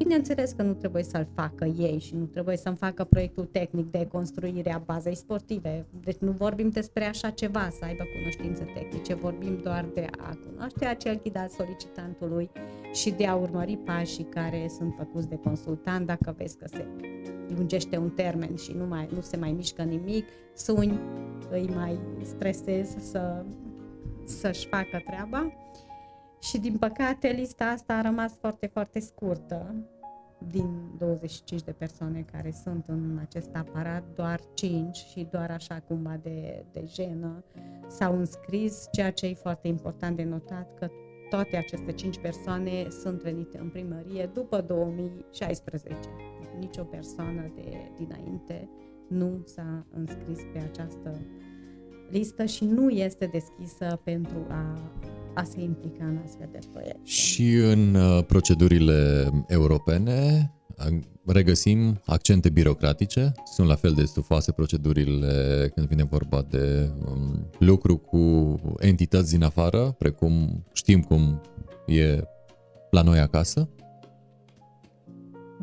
[0.03, 4.07] Bineînțeles că nu trebuie să-l facă ei și nu trebuie să-mi facă proiectul tehnic de
[4.07, 5.87] construire a bazei sportive.
[6.05, 10.85] Deci nu vorbim despre așa ceva, să aibă cunoștințe tehnice, vorbim doar de a cunoaște
[10.85, 12.51] acel ghid al solicitantului
[12.93, 16.07] și de a urmări pașii care sunt făcuți de consultant.
[16.07, 16.87] Dacă vezi că se
[17.57, 21.01] lungește un termen și nu, mai, nu se mai mișcă nimic, suni,
[21.51, 23.45] îi mai stresezi să,
[24.25, 25.53] să-și facă treaba.
[26.43, 29.75] Și din păcate lista asta a rămas foarte, foarte scurtă.
[30.49, 36.19] Din 25 de persoane care sunt în acest aparat, doar 5 și doar așa cumva
[36.23, 37.45] de, de jenă
[37.91, 40.91] s-au înscris, ceea ce e foarte important de notat că
[41.31, 45.95] toate aceste 5 persoane sunt venite în primărie după 2016.
[46.59, 48.69] Nici o persoană de dinainte
[49.09, 51.21] nu s-a înscris pe această
[52.11, 54.93] listă și nu este deschisă pentru a
[55.35, 57.01] a se implica în astfel de proiecte.
[57.05, 60.51] Și în uh, procedurile europene
[61.27, 67.97] regăsim accente birocratice, sunt la fel de stufoase procedurile când vine vorba de um, lucru
[67.97, 71.41] cu entități din afară, precum știm cum
[71.87, 72.21] e
[72.91, 73.69] la noi acasă?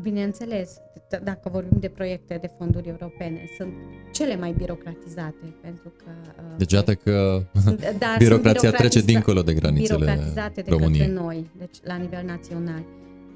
[0.00, 0.76] Bineînțeles,
[1.16, 3.72] dacă vorbim de proiecte de fonduri europene, sunt
[4.12, 6.10] cele mai birocratizate pentru că...
[6.38, 11.06] Uh, deci iată că sunt, da, birocrația trece dincolo de granițele birocratizate de României.
[11.06, 12.84] către noi, deci la nivel național,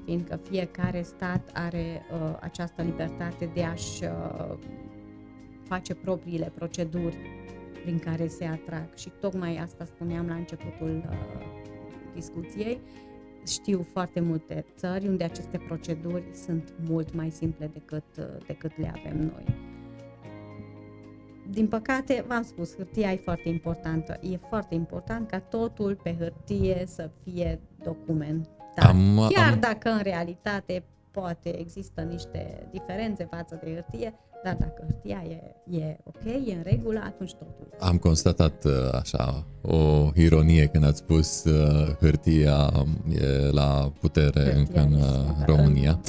[0.05, 4.57] fiindcă fiecare stat are uh, această libertate de a-și uh,
[5.63, 7.17] face propriile proceduri
[7.83, 11.15] prin care se atrag și tocmai asta spuneam la începutul uh,
[12.15, 12.79] discuției,
[13.47, 18.03] știu foarte multe țări unde aceste proceduri sunt mult mai simple decât,
[18.47, 19.71] decât le avem noi.
[21.49, 24.19] Din păcate, v-am spus, hârtia e foarte importantă.
[24.21, 28.85] E foarte important ca totul pe hârtie să fie documentat.
[28.85, 29.59] Am, Chiar am...
[29.59, 35.97] dacă în realitate poate există niște diferențe față de hârtie, dar dacă hârtia e, e
[36.03, 37.67] ok, e în regulă, atunci totul.
[37.79, 42.71] Am constatat uh, așa o ironie când ați spus uh, hârtia
[43.09, 45.99] e la putere hârtia încă în uh, România.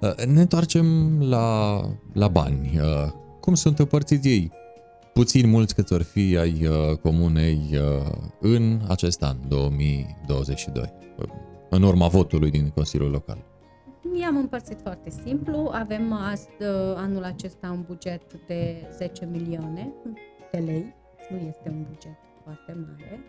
[0.00, 0.14] Da.
[0.26, 1.80] Ne întoarcem la,
[2.12, 2.80] la bani.
[3.40, 4.52] Cum sunt împărțiți ei?
[5.12, 6.68] Puțin mulți câți ori fi ai
[7.02, 7.78] comunei
[8.40, 10.92] în acest an, 2022,
[11.70, 13.53] în urma votului din Consiliul Local.
[14.20, 15.70] I-am împărțit foarte simplu.
[15.72, 16.50] Avem ast,
[16.96, 19.92] anul acesta un buget de 10 milioane
[20.50, 20.94] de lei.
[21.30, 23.20] Nu este un buget foarte mare.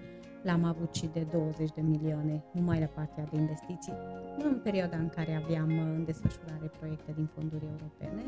[0.43, 3.93] L-am avut și de 20 de milioane numai la partea de investiții,
[4.43, 8.23] în perioada în care aveam în desfășurare proiecte din fonduri europene.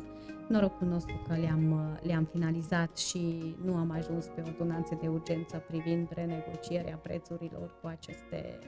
[0.50, 6.08] Norocul nostru că le-am, le-am finalizat și nu am ajuns pe ordonanțe de urgență privind
[6.14, 8.60] renegocierea prețurilor cu aceste,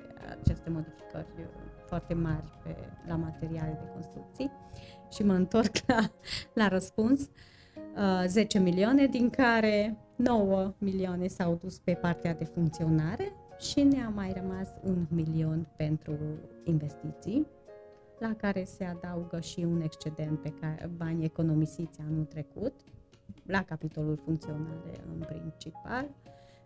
[0.42, 1.28] aceste modificări
[1.90, 2.76] foarte mari pe,
[3.08, 4.52] la materiale de construcții.
[5.12, 6.12] Și mă întorc la,
[6.54, 7.30] la răspuns.
[7.96, 14.10] Uh, 10 milioane, din care 9 milioane s-au dus pe partea de funcționare și ne-a
[14.10, 16.18] mai rămas un milion pentru
[16.64, 17.48] investiții,
[18.20, 22.74] la care se adaugă și un excedent pe care bani economisiți anul trecut,
[23.46, 26.06] la capitolul funcționare în principal,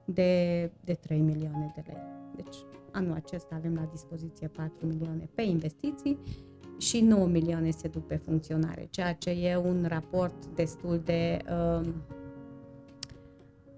[0.05, 2.01] de, de 3 milioane de lei.
[2.35, 2.55] Deci
[2.93, 6.19] anul acesta avem la dispoziție 4 milioane pe investiții
[6.77, 11.93] și 9 milioane se duc pe funcționare, ceea ce e un raport destul de uh,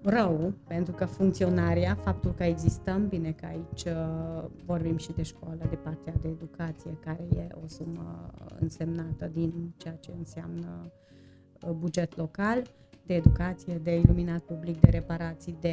[0.02, 5.66] rău, pentru că funcționarea, faptul că existăm, bine că aici uh, vorbim și de școală,
[5.68, 10.92] de partea de educație, care e o sumă însemnată din ceea ce înseamnă
[11.62, 12.62] uh, buget local,
[13.06, 15.72] de educație, de iluminat public, de reparații, de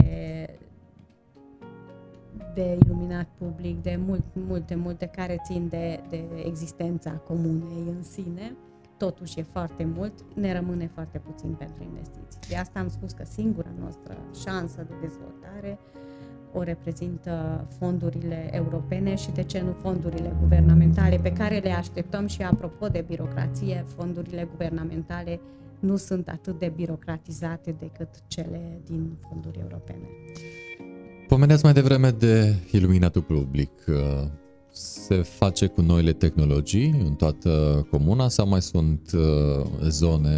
[2.53, 8.55] de iluminat public, de mult, multe, multe care țin de, de existența comunei în sine,
[8.97, 12.49] totuși e foarte mult, ne rămâne foarte puțin pentru investiții.
[12.49, 15.79] De asta am spus că singura noastră șansă de dezvoltare
[16.53, 22.41] o reprezintă fondurile europene și de ce nu fondurile guvernamentale pe care le așteptăm și
[22.41, 25.39] apropo de birocrație, fondurile guvernamentale
[25.79, 30.07] nu sunt atât de birocratizate decât cele din fonduri europene.
[31.27, 33.71] Pomeneați mai devreme de iluminatul public.
[34.71, 40.37] Se face cu noile tehnologii în toată comuna sau mai sunt uh, zone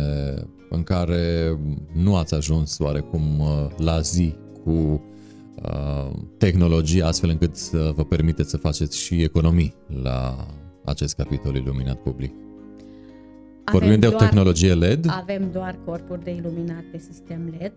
[0.69, 1.57] în care
[1.93, 8.49] nu ați ajuns oarecum uh, la zi cu uh, tehnologie astfel încât să vă permiteți
[8.49, 10.47] să faceți și economii la
[10.86, 12.33] acest capitol iluminat public?
[13.71, 15.05] Vorbim de o tehnologie LED?
[15.09, 17.73] Avem doar corpuri de iluminat pe sistem LED,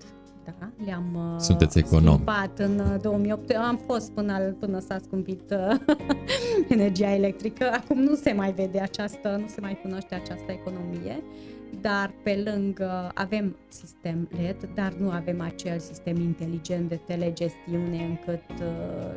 [0.59, 2.12] da, le-am uh, Sunteți econom.
[2.12, 3.51] schimbat în 2008.
[3.51, 5.96] Uh, Am fost până, până s-a scumpit uh,
[6.68, 7.70] energia electrică.
[7.72, 11.22] Acum nu se mai vede această, nu se mai cunoaște această economie,
[11.80, 18.42] dar pe lângă avem sistem LED, dar nu avem acel sistem inteligent de telegestiune încât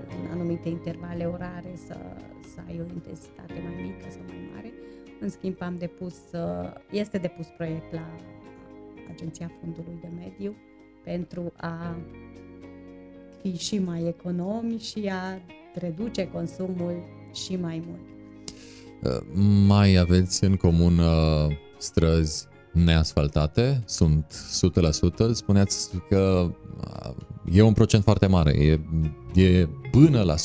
[0.08, 1.96] în anumite intervale orare să,
[2.54, 4.74] să ai o intensitate mai mică sau mai mare.
[5.20, 6.16] În schimb, am depus,
[6.92, 8.06] este depus proiect la
[9.14, 10.56] Agenția Fondului de Mediu
[11.04, 11.96] pentru a
[13.42, 15.42] fi și mai economi și a
[15.74, 18.00] reduce consumul și mai mult.
[19.04, 19.28] Uh,
[19.68, 23.84] mai aveți în comun uh, străzi neasfaltate?
[23.86, 24.26] Sunt
[25.30, 25.32] 100%?
[25.32, 26.52] Spuneați că
[27.06, 27.14] uh,
[27.52, 28.52] e un procent foarte mare.
[28.52, 28.80] E,
[29.42, 30.36] e până la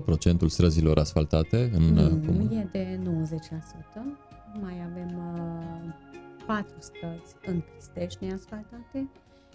[0.00, 2.50] 100% procentul străzilor asfaltate în nu, comun?
[2.50, 3.04] e de 90%.
[4.60, 5.94] Mai avem uh,
[6.46, 9.08] patru străzi în Cristești neasfaltate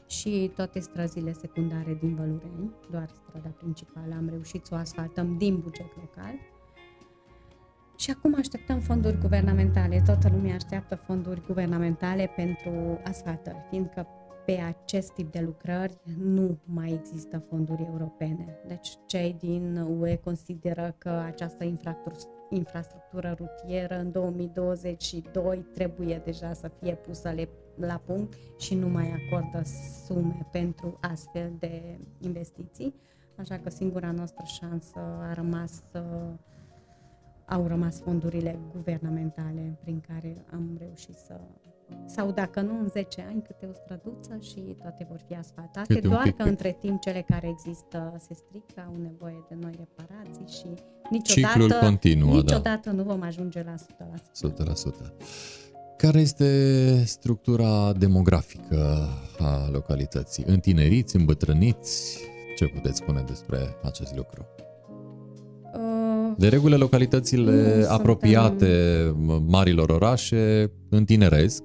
[0.08, 5.60] și toate străzile secundare din Vălureni, doar strada principală am reușit să o asfaltăm din
[5.60, 6.34] buget local.
[7.98, 10.02] Și acum așteptăm fonduri guvernamentale.
[10.06, 14.08] Toată lumea așteaptă fonduri guvernamentale pentru asfaltări, fiindcă
[14.46, 18.58] pe acest tip de lucrări nu mai există fonduri europene.
[18.68, 21.64] Deci cei din UE consideră că această
[22.50, 27.30] infrastructură rutieră în 2022 trebuie deja să fie pusă
[27.76, 29.62] la punct și nu mai acordă
[30.06, 32.96] sume pentru astfel de investiții.
[33.36, 35.00] Așa că singura noastră șansă
[35.30, 35.82] a rămas
[37.46, 41.40] au rămas fondurile guvernamentale prin care am reușit să
[42.06, 46.08] sau dacă nu în 10 ani câte o străduță și toate vor fi asfaltate, câte
[46.08, 50.84] doar că între timp cele care există se strică, au nevoie de noi reparații și
[51.10, 52.36] niciodată, Ciclul continuă, da.
[52.36, 52.96] niciodată da.
[52.96, 53.78] nu vom ajunge la 100%.
[55.02, 55.14] 100%.
[56.04, 59.08] Care este structura demografică
[59.40, 60.44] a localității?
[60.48, 62.20] Întineriți, îmbătrâniți?
[62.56, 64.46] Ce puteți spune despre acest lucru?
[65.74, 69.44] Uh, de regulă, localitățile apropiate suntem...
[69.48, 71.64] marilor orașe întineresc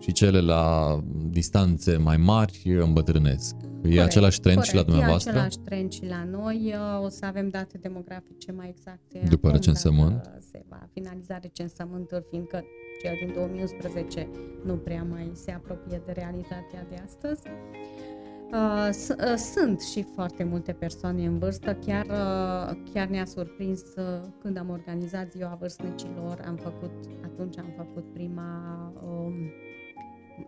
[0.00, 0.98] și cele la
[1.30, 3.54] distanțe mai mari îmbătrânesc.
[3.80, 5.30] Corect, e același trend corect, și la dumneavoastră?
[5.30, 6.74] E același trend și la noi.
[7.04, 9.26] O să avem date demografice mai exacte.
[9.28, 10.30] După recensământ?
[10.50, 12.64] Se va finaliza recensământul, fiindcă
[13.02, 14.28] cel din 2011
[14.64, 17.42] nu prea mai se apropie de realitatea de astăzi.
[18.52, 23.82] Uh, uh, sunt și foarte multe persoane în vârstă, chiar, uh, chiar ne-a surprins
[24.40, 26.92] când am organizat ziua vârstnicilor, am făcut,
[27.24, 29.34] atunci am făcut prima um,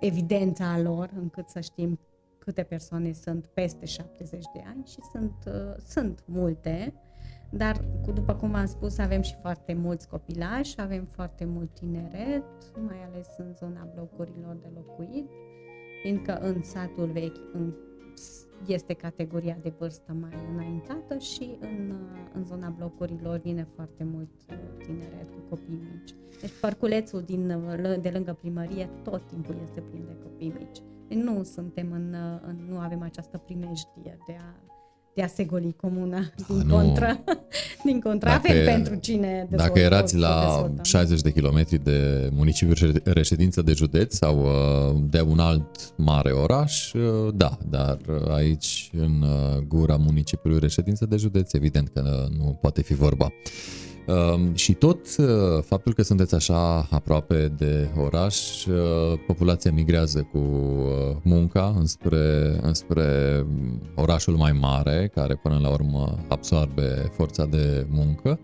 [0.00, 1.98] evidența a lor, încât să știm
[2.38, 5.34] câte persoane sunt peste 70 de ani și sunt,
[5.86, 6.94] sunt multe,
[7.56, 7.80] dar,
[8.14, 12.44] după cum am spus, avem și foarte mulți copilași, avem foarte mult tineret,
[12.86, 15.30] mai ales în zona blocurilor de locuit,
[16.02, 17.74] fiindcă în satul vechi în,
[18.66, 21.94] este categoria de vârstă mai înaintată și în,
[22.34, 24.28] în zona blocurilor vine foarte mult
[24.86, 26.14] tineret cu copii mici.
[26.40, 27.46] Deci parculețul din,
[28.00, 30.78] de lângă primărie tot timpul este plin de copii mici.
[31.08, 32.14] Deci nu suntem în,
[32.46, 34.73] în nu avem această primejdie de a
[35.14, 36.30] de a se goli comuna.
[36.48, 36.74] Din nu.
[36.74, 37.24] contră,
[37.84, 43.62] din contră dacă, avem pentru cine Dacă erați la 60 de kilometri de municipiu reședință
[43.62, 47.98] de județ sau uh, de un alt mare oraș, uh, da, dar
[48.28, 53.32] aici în uh, gura municipiului reședință de județ, evident că nu poate fi vorba.
[54.06, 55.26] Ehm, și tot uh,
[55.62, 63.06] faptul că sunteți așa aproape de oraș, uh, populația migrează cu uh, munca înspre, înspre
[63.94, 68.38] orașul mai mare, care până la urmă absorbe forța de muncă.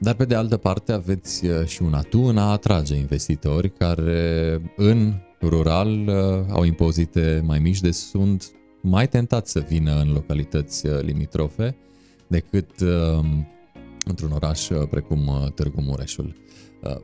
[0.00, 5.14] Dar pe de altă parte aveți și un atu în a atrage investitori care în
[5.42, 6.08] rural
[6.50, 11.76] au impozite mai mici, deci sunt mai tentați să vină în localități limitrofe
[12.26, 13.24] decât uh,
[14.04, 16.36] într-un oraș uh, precum uh, Târgu Mureșul.
[16.82, 16.96] Uh,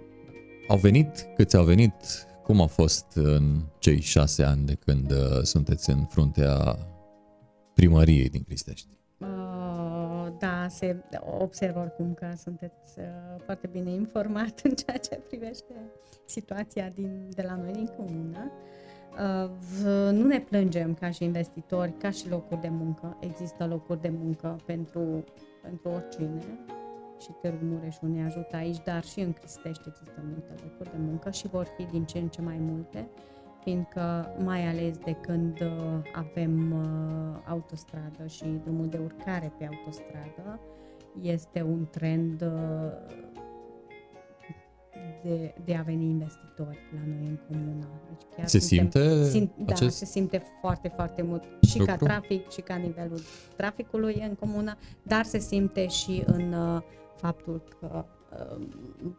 [0.68, 1.94] au venit, câți au venit,
[2.42, 6.78] cum a fost în cei șase ani de când uh, sunteți în fruntea
[7.74, 8.88] primăriei din Cristești?
[9.18, 10.96] Uh, da, se
[11.38, 13.04] observ oricum că sunteți uh,
[13.44, 15.74] foarte bine informat în ceea ce privește
[16.26, 18.50] situația din, de la noi din comună.
[19.12, 19.50] Uh,
[20.12, 23.16] nu ne plângem ca și investitori, ca și locuri de muncă.
[23.20, 25.24] Există locuri de muncă pentru,
[25.62, 26.42] pentru oricine
[27.20, 31.30] și Târgu Mureșul ne ajută aici, dar și în Cristești există multe locuri de muncă
[31.30, 33.08] și vor fi din ce în ce mai multe,
[33.62, 40.60] fiindcă mai ales de când uh, avem uh, autostradă și drumul de urcare pe autostradă,
[41.20, 43.28] este un trend uh,
[45.22, 47.86] de, de a veni investitori la noi în comună.
[48.08, 51.96] Deci chiar se suntem, simte sim, Da, acest se simte foarte, foarte mult și lucru?
[51.96, 53.20] ca trafic și ca nivelul
[53.56, 56.82] traficului în comună, dar se simte și în uh,
[57.20, 58.66] faptul că uh,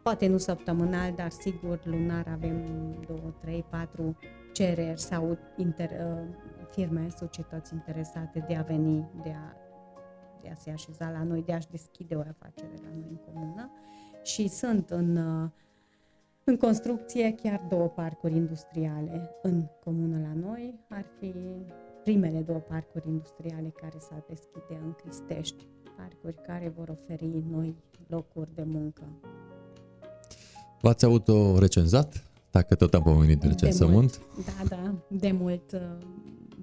[0.02, 2.64] poate nu săptămânal, dar sigur lunar avem
[3.06, 4.16] două, trei, patru
[4.52, 6.28] cereri sau inter, uh,
[6.70, 9.56] firme, societăți interesate de a veni, de a,
[10.42, 13.70] de a se așeza la noi, de a-și deschide o afacere la noi în comună
[14.22, 15.50] și sunt în, uh,
[16.44, 20.74] în construcție chiar două parcuri industriale în comună la noi.
[20.88, 21.34] Ar fi
[22.02, 25.66] primele două parcuri industriale care s-ar deschide în Cristești,
[25.96, 27.76] parcuri care vor oferi noi
[28.06, 29.02] locuri de muncă.
[30.80, 32.26] V-ați auto-recenzat?
[32.50, 34.20] Dacă tot am pomenit de recensământ.
[34.44, 35.80] Da, da, de mult uh,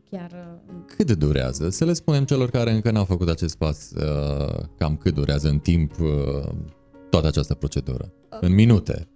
[0.10, 0.32] chiar...
[0.68, 1.70] uh, Cât durează?
[1.70, 5.60] Să le spunem celor care încă n-au făcut acest pas, uh, cam cât durează în
[5.60, 6.50] timp uh,
[7.10, 8.14] toată această procedură?
[8.42, 9.08] În minute.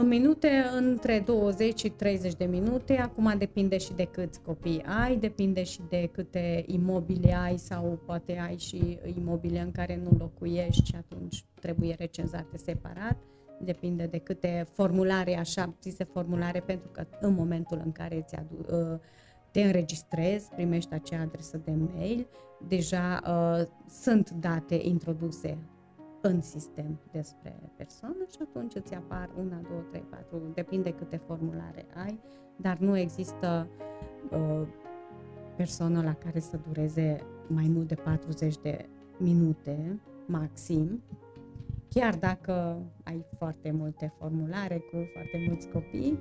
[0.00, 5.16] În minute, între 20 și 30 de minute, acum depinde și de câți copii ai,
[5.16, 10.84] depinde și de câte imobile ai sau poate ai și imobile în care nu locuiești
[10.84, 13.16] și atunci trebuie recenzate separat.
[13.60, 18.92] Depinde de câte formulare, așa zise formulare, pentru că în momentul în care ți adu-
[18.92, 18.98] uh,
[19.50, 22.26] te înregistrezi, primești acea adresă de mail,
[22.68, 25.58] deja uh, sunt date introduse
[26.20, 31.86] în sistem despre persoană și atunci îți apar una, două, trei, patru, depinde câte formulare
[32.04, 32.20] ai,
[32.56, 33.68] dar nu există
[34.30, 34.68] uh,
[35.56, 38.88] persoană la care să dureze mai mult de 40 de
[39.18, 41.02] minute maxim,
[41.88, 46.18] chiar dacă ai foarte multe formulare cu foarte mulți copii,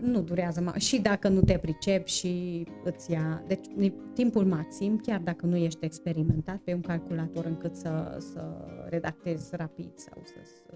[0.00, 4.96] nu durează ma- și dacă nu te pricepi și îți ia deci ni- timpul maxim,
[4.98, 8.44] chiar dacă nu ești experimentat pe un calculator încât să, să
[8.88, 10.74] redactezi rapid sau să, să...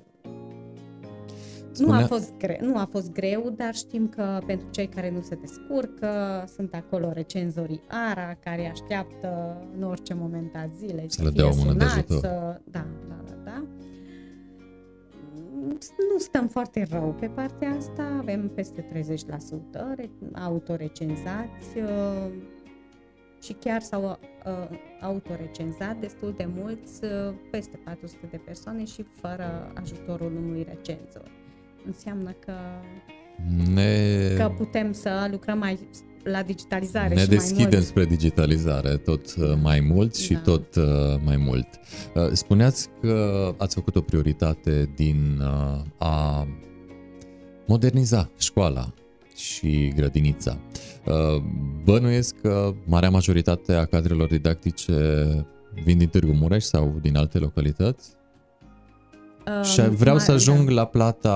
[1.78, 5.10] Nu a, Spunea- fost gre- nu a fost greu, dar știm că pentru cei care
[5.10, 11.22] nu se descurcă, sunt acolo recenzorii ARA care așteaptă în orice moment al zilei Să
[11.22, 12.18] le dea o mână de ajutor.
[12.18, 12.60] să...
[12.64, 13.19] Da, da, da, da
[15.88, 22.32] nu stăm foarte rău pe partea asta, avem peste 30% re- autorecenzați uh,
[23.42, 29.72] și chiar s-au uh, autorecenzat destul de mulți, uh, peste 400 de persoane și fără
[29.74, 31.30] ajutorul unui recenzor.
[31.86, 32.54] Înseamnă că,
[33.74, 35.88] Ne, că putem să lucrăm mai
[36.24, 37.84] la digitalizare ne și deschidem mai mult.
[37.86, 40.40] spre digitalizare tot uh, mai mult și Da.
[40.40, 40.84] tot uh,
[41.24, 41.66] mai mult.
[42.14, 46.46] Uh, Spuneați că ați făcut o prioritate din uh, a
[47.66, 48.92] moderniza școala
[49.36, 50.58] și grădinița.
[51.06, 51.42] Uh,
[51.84, 54.94] Bănuiesc că marea majoritate a cadrelor didactice
[55.84, 58.08] vin din Târgu Mureș sau din alte localități?
[59.46, 60.74] Uh, Și vreau să mai- ajung da.
[60.74, 61.34] la plata,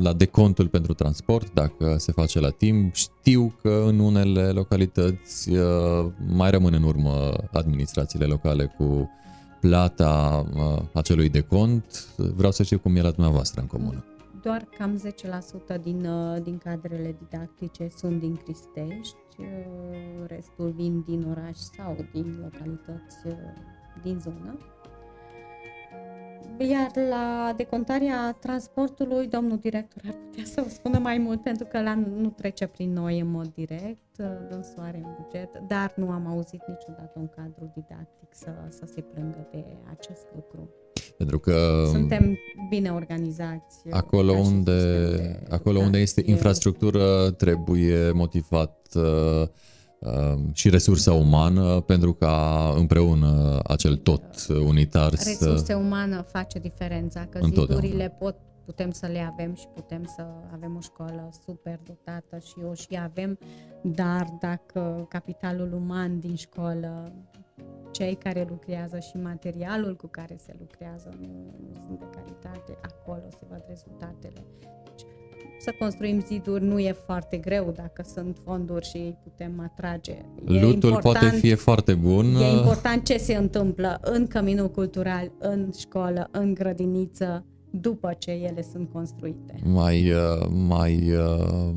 [0.00, 2.94] la decontul pentru transport, dacă se face la timp.
[2.94, 9.10] Știu că în unele localități uh, mai rămân în urmă administrațiile locale cu
[9.60, 12.06] plata uh, acelui decont.
[12.16, 14.04] Vreau să știu cum e la dumneavoastră în comună.
[14.42, 15.02] Doar cam
[15.76, 19.46] 10% din, uh, din cadrele didactice sunt din Cristești, uh,
[20.26, 23.32] restul vin din oraș sau din localități uh,
[24.02, 24.58] din zonă.
[26.58, 31.80] Iar la decontarea transportului, domnul director ar putea să vă spună mai mult, pentru că
[31.82, 36.10] la nu trece prin noi în mod direct, uh, dânsul are în buget, dar nu
[36.10, 40.68] am auzit niciodată un cadru didactic să, să se plângă de acest lucru.
[41.16, 42.36] Pentru că Suntem
[42.68, 43.78] bine organizați.
[43.84, 46.32] uh, acolo ca și unde, sistem de acolo unde este educație.
[46.32, 49.48] infrastructură trebuie motivat uh, uh,
[50.52, 55.28] și resursa umană pentru ca împreună acel tot unitar să...
[55.28, 57.74] Resurse umană face diferența, că Întotdeauna.
[57.74, 62.54] zidurile pot, putem să le avem și putem să avem o școală super dotată și
[62.70, 63.38] o și avem,
[63.82, 67.12] dar dacă capitalul uman din școală
[67.90, 73.22] cei care lucrează și materialul cu care se lucrează nu, nu sunt de calitate, acolo
[73.30, 74.44] se văd rezultatele.
[74.84, 75.06] Deci,
[75.58, 80.12] să construim ziduri nu e foarte greu dacă sunt fonduri și îi putem atrage.
[80.48, 82.34] E Lutul poate fi foarte bun.
[82.34, 88.66] E important ce se întâmplă în căminul cultural, în școală, în grădiniță, după ce ele
[88.72, 89.60] sunt construite.
[89.64, 91.70] Mai, uh, mai uh,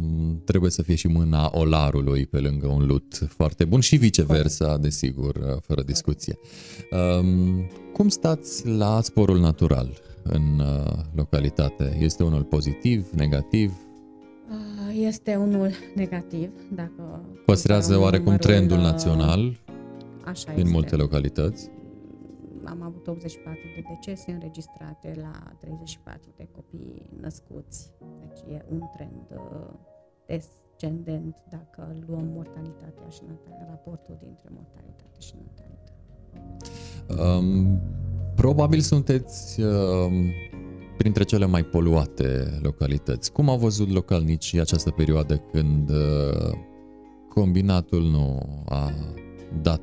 [0.45, 5.35] trebuie să fie și mâna olarului pe lângă un lut foarte bun și viceversa, desigur,
[5.35, 6.37] uh, fără discuție.
[6.91, 9.89] Um, cum stați la sporul natural
[10.29, 10.61] în
[11.15, 11.97] localitate?
[11.99, 13.73] Este unul pozitiv, negativ?
[14.93, 17.25] Este unul negativ, dacă...
[17.45, 19.59] Păstrează oarecum trendul național
[20.25, 20.71] Așa din este.
[20.71, 21.69] multe localități?
[22.65, 27.91] am avut 84 de decese înregistrate la 34 de copii născuți.
[28.19, 29.73] Deci e un trend uh,
[30.25, 35.93] descendent dacă luăm mortalitatea și natalitatea, raportul dintre mortalitate și natalitate.
[37.21, 37.79] Um,
[38.35, 40.31] probabil sunteți um,
[40.97, 43.31] printre cele mai poluate localități.
[43.31, 46.57] Cum au văzut localnicii această perioadă când uh,
[47.29, 48.91] combinatul nu a
[49.61, 49.81] dat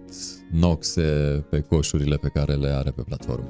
[0.51, 1.03] noxe
[1.51, 3.49] pe coșurile pe care le are pe platformă.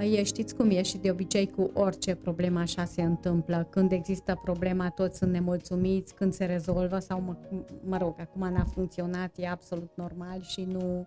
[0.00, 3.66] E, știți cum e și de obicei cu orice problemă așa se întâmplă.
[3.70, 7.36] Când există problema, toți sunt nemulțumiți, când se rezolvă sau, mă,
[7.84, 11.04] mă rog, acum n-a funcționat, e absolut normal și nu,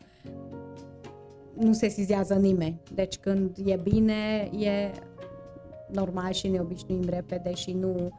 [1.60, 2.82] nu se sizează nimeni.
[2.94, 4.92] Deci când e bine, e
[5.92, 8.12] normal și ne obișnuim repede și nu,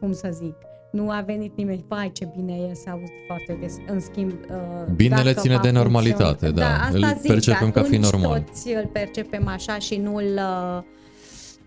[0.00, 0.54] cum să zic,
[0.92, 3.76] nu a venit nimeni, vai ce bine e să auzi foarte des.
[3.86, 6.60] În schimb, uh, Binele ține de normalitate, da.
[6.60, 8.40] da asta îl zic, percepem ca fi normal.
[8.40, 10.82] toți îl percepem așa și nu îl uh,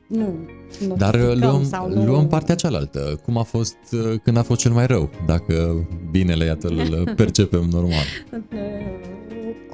[0.07, 0.39] nu,
[0.87, 2.05] nu Dar luăm, sau nu...
[2.05, 3.19] luăm partea cealaltă.
[3.23, 5.09] Cum a fost uh, când a fost cel mai rău?
[5.25, 8.05] Dacă binele, iată, îl percepem normal.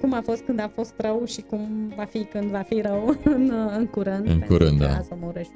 [0.02, 3.16] Cum a fost când a fost rău și cum va fi când va fi rău
[3.36, 4.28] în, în curând.
[4.28, 4.96] În curând, da.
[4.96, 5.10] Azi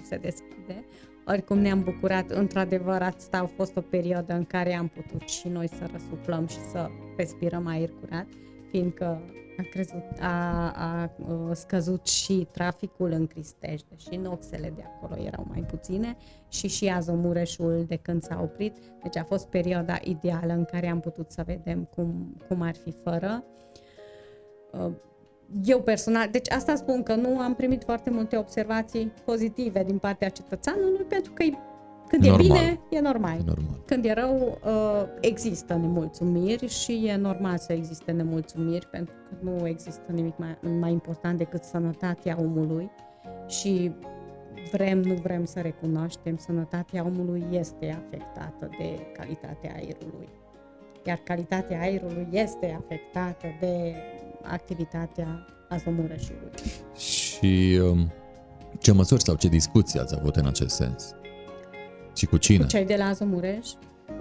[0.03, 0.85] se deschide.
[1.27, 5.67] Oricum ne-am bucurat, într-adevăr, asta a fost o perioadă în care am putut și noi
[5.67, 8.27] să răsuplăm și să respirăm aer curat,
[8.69, 9.21] fiindcă
[9.57, 11.11] a, crezut, a, a,
[11.49, 16.17] a scăzut și traficul în Cristești, și noxele de acolo erau mai puține
[16.49, 18.77] și și Azomureșul de când s-a oprit.
[19.03, 22.93] Deci a fost perioada ideală în care am putut să vedem cum, cum ar fi
[23.03, 23.43] fără
[25.63, 30.29] eu personal, deci asta spun că nu am primit foarte multe observații pozitive din partea
[30.29, 31.43] cetățeanului pentru că
[32.07, 32.45] când normal.
[32.45, 33.37] e bine, e normal.
[33.45, 33.81] normal.
[33.85, 39.67] Când e rău, uh, există nemulțumiri și e normal să existe nemulțumiri pentru că nu
[39.67, 42.91] există nimic mai, mai important decât sănătatea omului
[43.47, 43.91] și
[44.71, 50.29] vrem, nu vrem să recunoaștem, sănătatea omului este afectată de calitatea aerului.
[51.05, 53.95] Iar calitatea aerului este afectată de
[54.47, 56.49] activitatea Azomureșului.
[56.95, 58.11] Și um,
[58.79, 61.15] ce măsuri sau ce discuții ați avut în acest sens?
[62.15, 62.63] Și cu cine?
[62.63, 63.69] Cu cei de la Azomureș.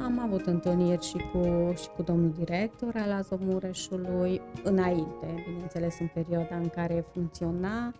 [0.04, 6.56] Am avut întâlniri și cu, și cu domnul director al Azomureșului înainte, bineînțeles în perioada
[6.56, 7.94] în care funcționa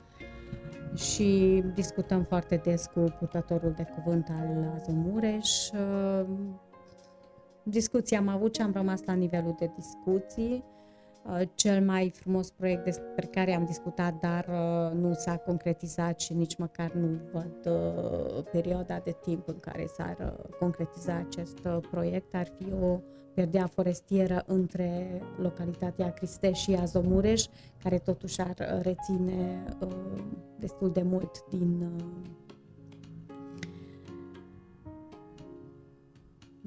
[0.95, 5.49] și discutăm foarte des cu purtătorul de cuvânt al Azomureș.
[7.63, 10.74] Discuții am avut și am rămas la nivelul de discuții Uh,
[11.55, 16.57] cel mai frumos proiect despre care am discutat, dar uh, nu s-a concretizat și nici
[16.57, 21.59] măcar nu văd uh, perioada de timp în care s-ar concretiza acest
[21.91, 22.35] proiect.
[22.35, 23.01] Ar fi o
[23.35, 27.45] perdea forestieră între localitatea Cristeș și Azomureș,
[27.83, 29.65] care totuși ar reține
[30.59, 31.91] destul de mult din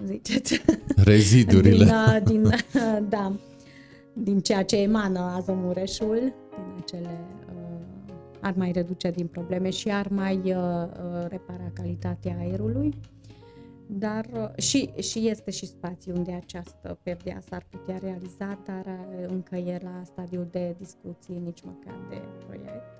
[0.05, 0.61] ziceți?
[0.95, 1.85] Rezidurile.
[2.23, 2.49] din, din,
[3.09, 3.35] da,
[4.23, 7.19] din ceea ce emană Azomureșul, din acele
[7.53, 7.79] uh,
[8.41, 12.93] ar mai reduce din probleme și ar mai uh, uh, repara calitatea aerului.
[13.89, 19.25] Dar uh, și, și este și spațiu unde această perdea s-ar putea realiza, dar uh,
[19.27, 22.95] încă e la stadiul de discuții, nici măcar de proiect.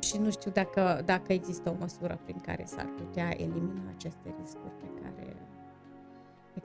[0.00, 4.72] Și nu știu dacă, dacă există o măsură prin care s-ar putea elimina aceste riscuri
[4.80, 5.31] pe care pe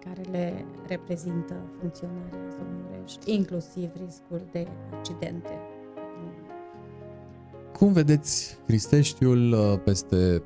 [0.07, 5.59] care le reprezintă funcționarea Zomureș, inclusiv riscul de accidente.
[7.73, 10.43] Cum vedeți Cristeștiul uh, peste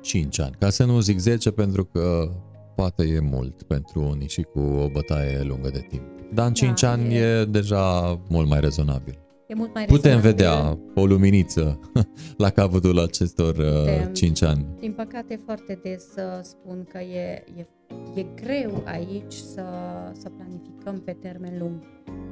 [0.00, 0.54] 5 ani?
[0.58, 2.30] Ca să nu zic 10 pentru că
[2.74, 6.02] poate e mult pentru unii și cu o bătaie lungă de timp.
[6.34, 7.18] Dar în 5 da, ani e...
[7.18, 9.18] e deja mult mai rezonabil.
[9.46, 10.30] E mult mai Putem rezonabil.
[10.30, 11.80] vedea o luminiță
[12.44, 14.66] la capătul acestor uh, de, 5 ani.
[14.80, 17.66] Din păcate foarte des uh, spun că e, e
[18.14, 19.64] e greu aici să,
[20.12, 21.82] să planificăm pe termen lung,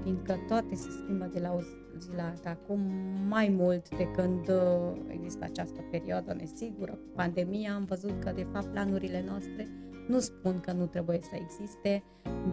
[0.02, 1.60] fiindcă toate se schimbă de la o
[1.98, 2.50] zi la alta.
[2.50, 2.80] Acum
[3.28, 8.46] mai mult de când uh, există această perioadă nesigură cu pandemia, am văzut că de
[8.52, 9.68] fapt planurile noastre
[10.08, 12.02] nu spun că nu trebuie să existe,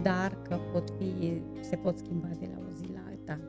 [0.01, 3.39] dar că pot fi, se pot schimba de la o zi la alta.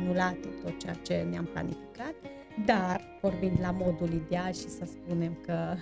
[0.00, 2.14] Anulate tot ceea ce ne-am planificat,
[2.64, 5.74] dar vorbind la modul ideal și să spunem că,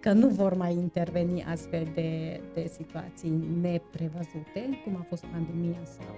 [0.00, 6.14] că nu vor mai interveni astfel de, de situații neprevăzute, cum a fost pandemia sau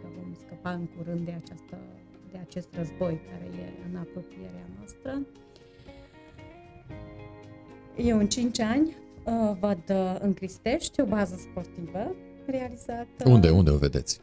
[0.00, 1.78] că vom scăpa în curând de, această,
[2.32, 5.26] de acest război care e în apropierea noastră.
[7.96, 12.14] Eu în 5 ani uh, văd uh, în Cristești o bază sportivă
[12.46, 13.28] realizată...
[13.28, 14.20] Unde, unde o vedeți?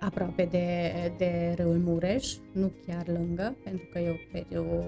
[0.00, 4.84] Aproape de, de râul Mureș, nu chiar lângă, pentru că e o, o,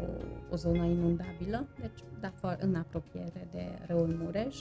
[0.51, 4.61] o zonă inundabilă, deci da, în apropiere de râul Mureș.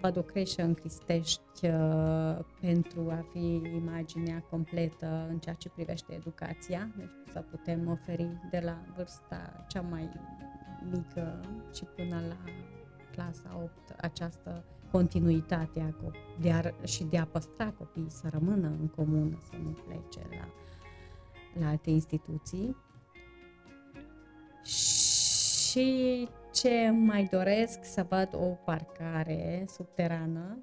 [0.00, 6.14] Văd o creșă în Cristești uh, pentru a fi imaginea completă în ceea ce privește
[6.14, 10.08] educația, deci să putem oferi de la vârsta cea mai
[10.90, 11.40] mică
[11.74, 12.52] și până la
[13.10, 15.94] clasa 8 această continuitatea
[16.40, 20.48] de a, și de a păstra copiii să rămână în comună, să nu plece la,
[21.60, 22.76] la alte instituții.
[24.64, 30.58] Și ce mai doresc să văd o parcare subterană.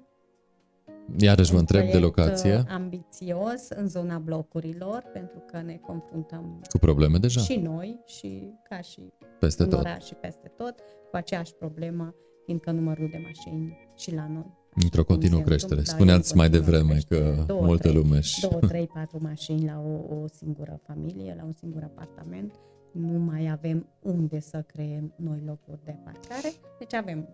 [1.18, 2.64] Iarăși vă întreb de locație.
[2.68, 7.40] ambițios în zona blocurilor, pentru că ne confruntăm cu probleme deja.
[7.40, 9.78] Și noi, și ca și peste în tot.
[9.78, 10.74] oraș și peste tot,
[11.10, 12.14] cu aceeași problemă
[12.46, 14.54] fiindcă numărul de mașini și la noi.
[14.82, 15.82] Într-o continuă creștere.
[15.82, 17.34] Spuneați mai devreme creștere.
[17.36, 18.40] că două, multă trei, lume și...
[18.40, 22.52] Două, trei, patru mașini la o, o singură familie, la un singur apartament.
[22.92, 26.52] Nu mai avem unde să creăm noi locuri de parcare.
[26.78, 27.28] Deci avem,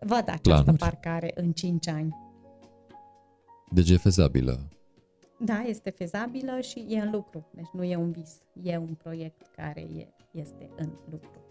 [0.00, 0.76] văd această Planuri.
[0.76, 2.16] parcare în 5 ani.
[3.70, 4.68] Deci e fezabilă.
[5.44, 7.46] Da, este fezabilă și e în lucru.
[7.54, 11.41] Deci nu e un vis, e un proiect care e, este în lucru.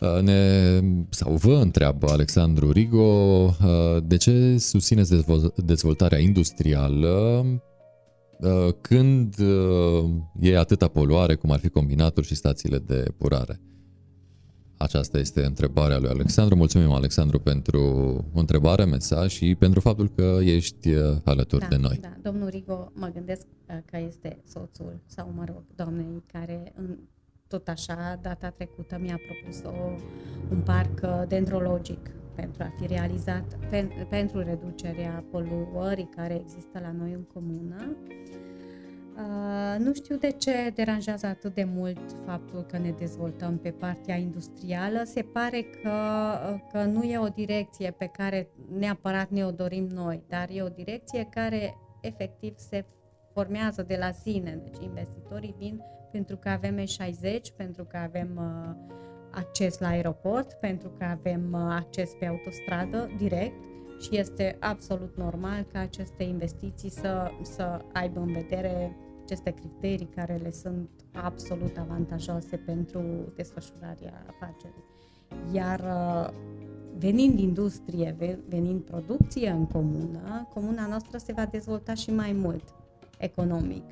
[0.00, 5.24] Uh, ne, sau vă întreabă Alexandru Rigo uh, de ce susțineți
[5.56, 7.44] dezvoltarea industrială
[8.40, 9.34] uh, când
[10.40, 13.60] e atâta poluare cum ar fi combinatul și stațiile de purare?
[14.76, 16.56] Aceasta este întrebarea lui Alexandru.
[16.56, 17.80] Mulțumim, Alexandru, pentru
[18.34, 20.88] întrebare, mesaj și pentru faptul că ești
[21.24, 21.98] alături da, de noi.
[22.00, 26.96] Da, domnul Rigo, mă gândesc că este soțul sau, mă rog, doamnei care în
[27.54, 29.90] tot așa, data trecută mi-a propus o,
[30.50, 36.92] un parc uh, dendrologic pentru a fi realizat pen, pentru reducerea poluării care există la
[36.92, 37.96] noi în comună.
[39.16, 44.16] Uh, nu știu de ce deranjează atât de mult faptul că ne dezvoltăm pe partea
[44.16, 45.02] industrială.
[45.04, 45.90] Se pare că,
[46.52, 48.48] uh, că nu e o direcție pe care
[48.78, 52.84] neapărat ne o dorim noi, dar e o direcție care efectiv se
[53.32, 54.60] formează de la sine.
[54.62, 55.82] Deci investitorii vin
[56.14, 58.94] pentru că avem E60, pentru că avem uh,
[59.30, 63.54] acces la aeroport, pentru că avem uh, acces pe autostradă direct
[64.00, 70.40] și este absolut normal ca aceste investiții să, să aibă în vedere aceste criterii care
[70.42, 73.02] le sunt absolut avantajoase pentru
[73.36, 74.84] desfășurarea afacerii.
[75.52, 76.34] Iar uh,
[76.98, 78.16] venind industrie,
[78.48, 82.74] venind producție în comună, comuna noastră se va dezvolta și mai mult
[83.18, 83.84] economic.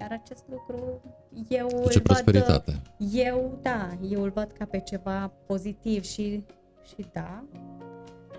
[0.00, 1.00] Iar acest lucru
[1.48, 2.70] eu Ce îl prosperitate.
[2.70, 6.44] văd, eu, da, eu îl văd ca pe ceva pozitiv și,
[6.86, 7.44] și da,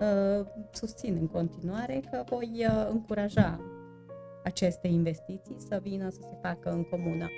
[0.00, 3.60] uh, susțin în continuare că voi uh, încuraja
[4.44, 7.28] aceste investiții să vină să se facă în comună.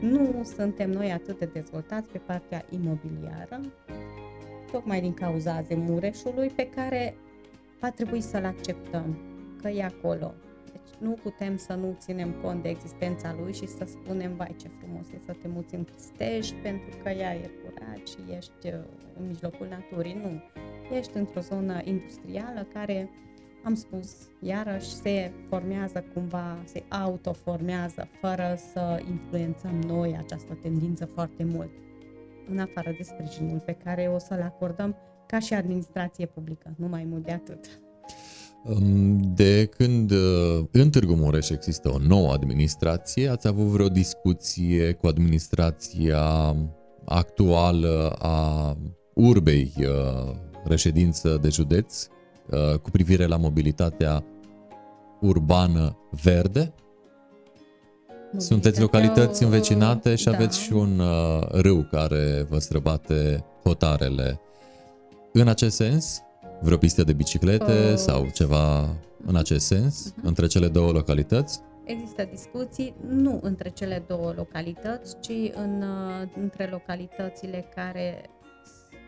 [0.00, 3.60] Nu suntem noi atât de dezvoltați pe partea imobiliară,
[4.72, 7.14] tocmai din cauza Zemureșului, pe care
[7.80, 9.18] va trebui să-l acceptăm,
[9.62, 10.34] că e acolo
[10.98, 15.06] nu putem să nu ținem cont de existența lui și să spunem, vai ce frumos
[15.08, 18.72] e să te muți în Cristești pentru că e aer curat și ești uh,
[19.18, 20.20] în mijlocul naturii.
[20.22, 20.42] Nu.
[20.96, 23.10] Ești într-o zonă industrială care,
[23.64, 31.44] am spus, iarăși se formează cumva, se autoformează fără să influențăm noi această tendință foarte
[31.44, 31.70] mult.
[32.48, 37.04] În afară de sprijinul pe care o să-l acordăm ca și administrație publică, nu mai
[37.04, 37.80] mult de atât.
[39.34, 45.06] De când uh, în Târgu Mureș există o nouă administrație, ați avut vreo discuție cu
[45.06, 46.56] administrația
[47.04, 48.76] actuală a
[49.14, 50.34] urbei uh,
[50.64, 52.06] reședință de județ
[52.50, 54.24] uh, cu privire la mobilitatea
[55.20, 56.74] urbană verde?
[58.36, 60.30] Sunteți localități învecinate și da.
[60.30, 61.00] aveți și un
[61.48, 64.40] râu care vă străbate hotarele.
[65.32, 66.23] În acest sens,
[66.64, 68.96] vreo pistă de biciclete uh, sau ceva
[69.26, 70.22] în acest sens uh-huh.
[70.22, 71.60] între cele două localități?
[71.84, 78.30] Există discuții nu între cele două localități, ci în, uh, între localitățile care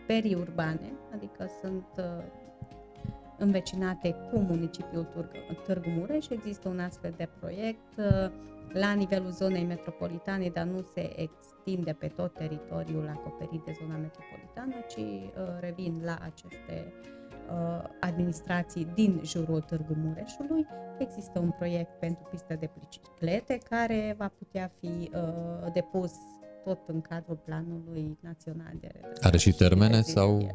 [0.07, 2.05] periurbane, adică sunt uh,
[3.39, 5.07] învecinate cu municipiul
[5.65, 6.29] Târgu Mureș.
[6.29, 8.31] Există un astfel de proiect uh,
[8.73, 14.75] la nivelul zonei metropolitane, dar nu se extinde pe tot teritoriul acoperit de zona metropolitană,
[14.89, 15.31] ci
[15.61, 17.17] revin la aceste uh,
[18.01, 20.67] administrații din jurul Târgu Mureșului.
[20.99, 26.13] Există un proiect pentru piste de biciclete care va putea fi uh, depus
[26.65, 28.89] tot în cadrul planului național de
[29.21, 30.47] Are și termene și sau?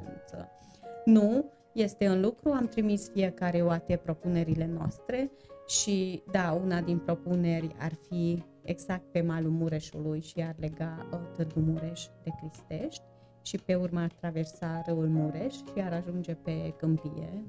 [1.05, 5.31] Nu, este în lucru, am trimis fiecare OAT propunerile noastre
[5.67, 11.19] și da, una din propuneri ar fi exact pe malul Mureșului și ar lega uh,
[11.35, 13.03] Târgu Mureș de Cristești
[13.41, 17.43] și pe urmă ar traversa râul Mureș și ar ajunge pe Câmpie.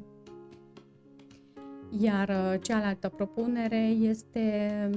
[1.99, 4.90] Iar uh, cealaltă propunere este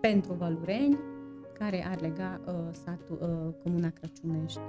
[0.00, 0.98] pentru Vălureni,
[1.58, 4.60] care ar lega uh, satul, uh, Comuna Crăciunești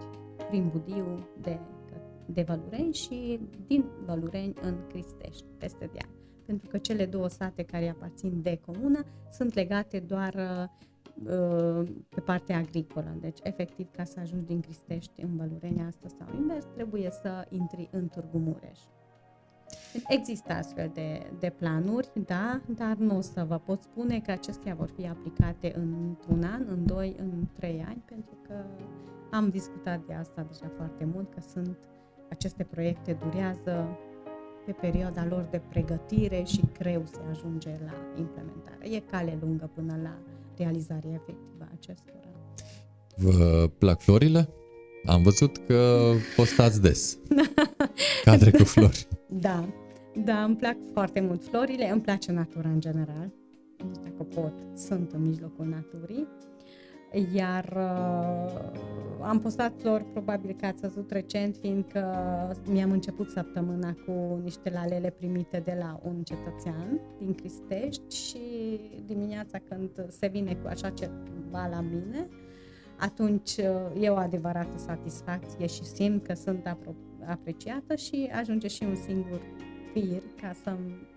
[0.49, 1.59] prin Budiu de,
[2.25, 6.09] de Vălureni și din Vălureni în Cristești, peste deal.
[6.45, 10.96] Pentru că cele două sate care aparțin de comună sunt legate doar uh, Uh,
[12.09, 13.17] pe partea agricolă.
[13.19, 17.89] Deci, efectiv, ca să ajungi din Cristești în Vălurenia asta sau invers, trebuie să intri
[17.91, 18.79] în Târgu Mureș.
[20.07, 24.75] Există astfel de, de planuri, da, dar nu o să vă pot spune că acestea
[24.75, 28.53] vor fi aplicate într-un an, în doi, în trei ani, pentru că
[29.31, 31.77] am discutat de asta deja foarte mult, că sunt
[32.29, 33.97] aceste proiecte durează
[34.65, 38.89] pe perioada lor de pregătire și greu se ajunge la implementare.
[38.89, 40.17] E cale lungă până la
[40.57, 42.15] realizarea efectivă a acestora.
[43.15, 44.49] Vă plac florile?
[45.05, 47.17] Am văzut că postați des
[48.25, 49.07] cadre cu flori.
[49.29, 49.69] Da,
[50.25, 53.31] da, îmi plac foarte mult florile, îmi place natura în general.
[53.77, 56.27] Deci dacă pot, sunt în mijlocul naturii
[57.33, 58.85] iar uh,
[59.21, 62.15] am postat flori, probabil că ați văzut recent, fiindcă
[62.69, 68.39] mi-am început săptămâna cu niște lalele primite de la un cetățean din Cristești și
[69.05, 72.27] dimineața când se vine cu așa ceva la mine,
[72.99, 78.83] atunci uh, e o adevărată satisfacție și simt că sunt apro- apreciată și ajunge și
[78.83, 79.41] un singur
[79.93, 81.07] fir ca să-mi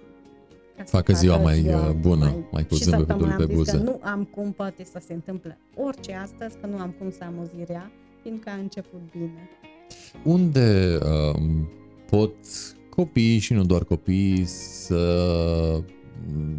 [0.87, 3.77] facă ziua mai ziua uh, bună, mai, mai cu zâmbetul pe buze.
[3.77, 7.25] Că nu am cum poate să se întâmple orice astăzi, că nu am cum să
[7.25, 7.91] am o zi rea,
[8.23, 9.49] fiindcă a început bine.
[10.25, 11.43] Unde uh,
[12.11, 12.35] pot
[12.89, 15.83] copiii și nu doar copiii să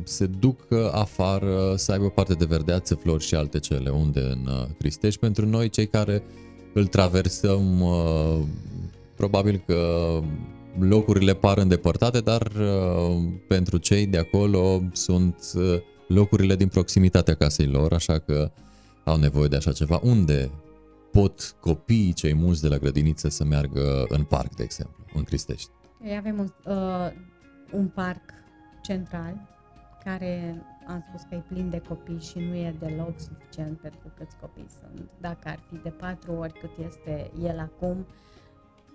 [0.04, 4.66] se ducă afară, să aibă parte de verdeață, flori și alte cele, unde în uh,
[4.78, 5.20] Cristești.
[5.20, 6.24] Pentru noi, cei care
[6.74, 8.38] îl traversăm, uh,
[9.16, 10.10] probabil că
[10.80, 17.68] locurile par îndepărtate, dar uh, pentru cei de acolo sunt uh, locurile din proximitatea casei
[17.68, 18.52] lor, așa că
[19.04, 20.00] au nevoie de așa ceva.
[20.04, 20.52] Unde
[21.12, 25.70] pot copiii cei mulți de la grădiniță să meargă în parc, de exemplu, în Cristești?
[26.04, 27.12] Ei, avem un, uh,
[27.72, 28.22] un parc
[28.82, 29.50] central
[30.04, 34.36] care am spus că e plin de copii și nu e deloc suficient pentru câți
[34.42, 35.10] copii sunt.
[35.20, 38.06] Dacă ar fi de patru ori cât este el acum, uh,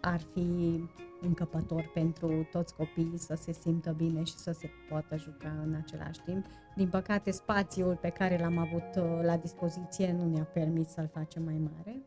[0.06, 0.80] ar fi
[1.20, 6.20] încăpător pentru toți copiii să se simtă bine și să se poată juca în același
[6.24, 6.46] timp.
[6.76, 11.42] Din păcate, spațiul pe care l-am avut uh, la dispoziție nu ne-a permis să-l facem
[11.42, 12.02] mai mare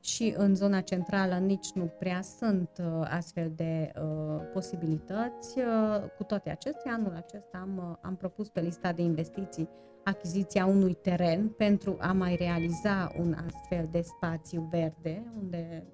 [0.00, 5.58] și în zona centrală nici nu prea sunt uh, astfel de uh, posibilități.
[5.58, 9.68] Uh, cu toate acestea, anul acesta am, uh, am propus pe lista de investiții
[10.04, 15.84] achiziția unui teren pentru a mai realiza un astfel de spațiu verde, unde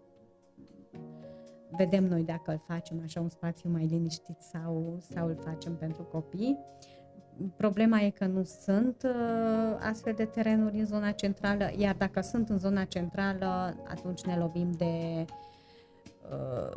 [1.77, 6.03] vedem noi dacă îl facem așa un spațiu mai liniștit sau, sau îl facem pentru
[6.03, 6.59] copii.
[7.57, 12.49] Problema e că nu sunt uh, astfel de terenuri în zona centrală, iar dacă sunt
[12.49, 15.25] în zona centrală, atunci ne lovim de
[16.31, 16.77] uh,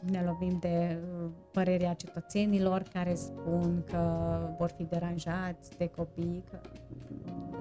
[0.00, 6.58] ne lovim de uh, părerea cetățenilor care spun că vor fi deranjați de copii, că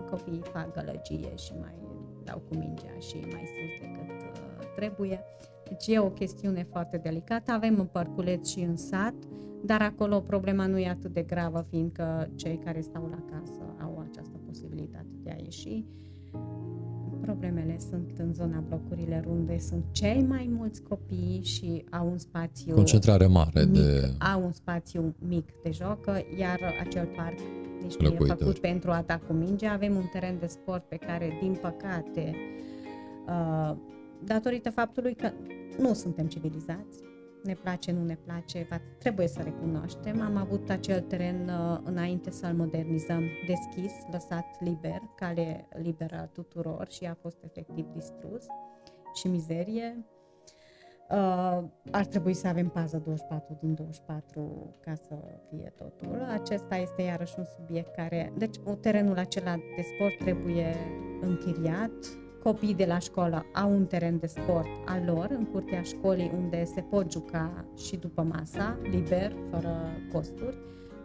[0.10, 1.76] copiii fac gălăgie și mai
[2.24, 4.29] dau cu mingea și mai sus decât uh,
[4.80, 5.24] trebuie.
[5.68, 7.52] Deci e o chestiune foarte delicată.
[7.52, 9.14] Avem în Părculeț și în sat,
[9.66, 14.06] dar acolo problema nu e atât de gravă, fiindcă cei care stau la casă au
[14.10, 15.86] această posibilitate de a ieși.
[17.22, 22.74] Problemele sunt în zona blocurile unde sunt cei mai mulți copii și au un spațiu
[22.74, 26.06] concentrare mare mic, de au un spațiu mic de joc,
[26.40, 27.38] iar acel parc
[27.82, 29.68] nici nu e făcut pentru a da cu minge.
[29.68, 32.36] Avem un teren de sport pe care, din păcate,
[33.28, 33.76] uh,
[34.24, 35.32] datorită faptului că
[35.78, 37.00] nu suntem civilizați,
[37.44, 40.22] ne place, nu ne place, va, trebuie să recunoaștem.
[40.22, 46.88] Am avut acel teren uh, înainte să-l modernizăm deschis, lăsat liber, cale liberă a tuturor
[46.90, 48.46] și a fost efectiv distrus
[49.14, 50.06] și mizerie.
[51.10, 55.16] Uh, ar trebui să avem pază 24 din 24 ca să
[55.50, 56.28] fie totul.
[56.32, 58.34] Acesta este iarăși un subiect care...
[58.38, 60.76] Deci terenul acela de sport trebuie
[61.22, 61.92] închiriat,
[62.44, 66.64] copiii de la școală au un teren de sport al lor în curtea școlii unde
[66.76, 70.58] se pot juca și după masa, liber, fără costuri,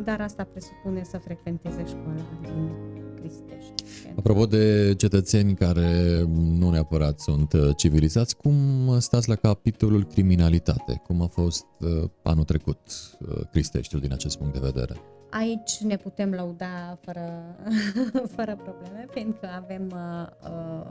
[0.05, 2.71] dar asta presupune să frecventeze școala din
[3.15, 3.85] Cristești.
[4.17, 8.55] Apropo de cetățeni care nu neapărat sunt uh, civilizați, cum
[8.99, 11.01] stați la capitolul criminalitate?
[11.07, 12.79] Cum a fost uh, anul trecut
[13.21, 15.01] uh, Cristeștiul din acest punct de vedere?
[15.31, 17.57] Aici ne putem lăuda fără,
[18.37, 20.91] fără probleme, pentru că avem uh, uh,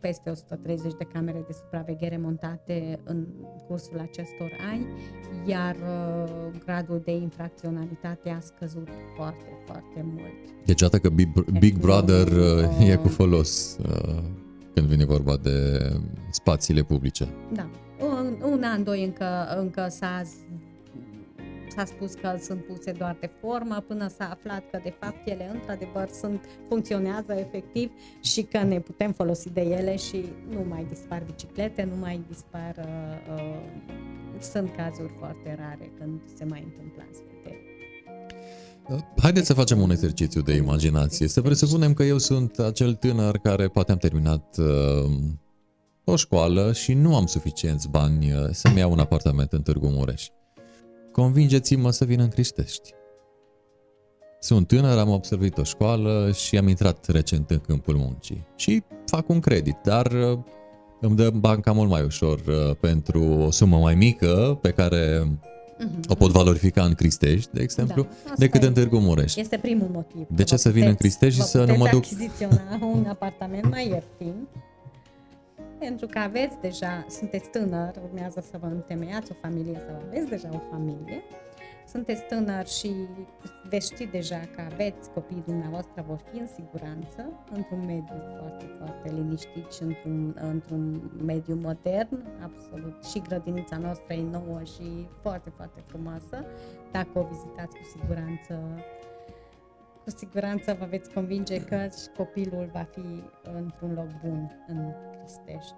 [0.00, 3.26] peste 130 de camere de supraveghere montate în
[3.66, 4.86] cursul acestor ani,
[5.46, 10.64] iar uh, gradul de infracționalitate a scăzut foarte, foarte mult.
[10.64, 14.22] Deci atât că Big, Big Brother uh, e cu folos uh,
[14.74, 15.78] când vine vorba de
[16.30, 17.28] spațiile publice.
[17.52, 17.70] Da.
[18.00, 20.22] Un, un an, doi încă, încă s-a
[21.78, 25.50] s-a spus că sunt puse doar de formă până s-a aflat că de fapt ele
[25.52, 27.90] într-adevăr sunt, funcționează efectiv
[28.22, 32.74] și că ne putem folosi de ele și nu mai dispar biciclete, nu mai dispar,
[32.78, 37.52] uh, uh, sunt cazuri foarte rare când se mai întâmplă astfel de
[38.88, 41.28] uh, Haideți să facem un exercițiu de imaginație.
[41.28, 45.10] Să presupunem că eu sunt acel tânăr care poate am terminat uh,
[46.04, 50.28] o școală și nu am suficienți bani uh, să-mi iau un apartament în Târgu Mureș
[51.18, 52.94] convingeți-mă să vin în Cristești.
[54.40, 58.46] Sunt tânăr, am observat o școală și am intrat recent în câmpul muncii.
[58.56, 60.38] Și fac un credit, dar uh,
[61.00, 66.08] îmi dă banca mult mai ușor uh, pentru o sumă mai mică pe care uh-huh.
[66.08, 68.66] o pot valorifica în Cristești, de exemplu, da, decât e.
[68.66, 69.36] în Târgu Mureș.
[69.36, 70.26] Este primul motiv.
[70.30, 72.04] De ce să vin în Cristești și să nu mă duc...
[72.04, 74.34] achiziționa un apartament mai ieftin
[75.78, 80.48] pentru că aveți deja, sunteți tânăr, urmează să vă întemeiați o familie sau aveți deja
[80.52, 81.22] o familie,
[81.86, 82.92] sunteți tânăr și
[83.68, 89.10] veți ști deja că aveți copiii dumneavoastră vor fi în siguranță, într-un mediu foarte, foarte
[89.14, 93.04] liniștit și într-un, într-un mediu modern, absolut.
[93.04, 96.44] Și grădinița noastră e nouă și foarte, foarte frumoasă.
[96.92, 98.54] Dacă o vizitați cu siguranță,
[100.08, 103.22] cu siguranță vă veți convinge că copilul va fi
[103.56, 104.76] într-un loc bun în
[105.12, 105.74] Cristești.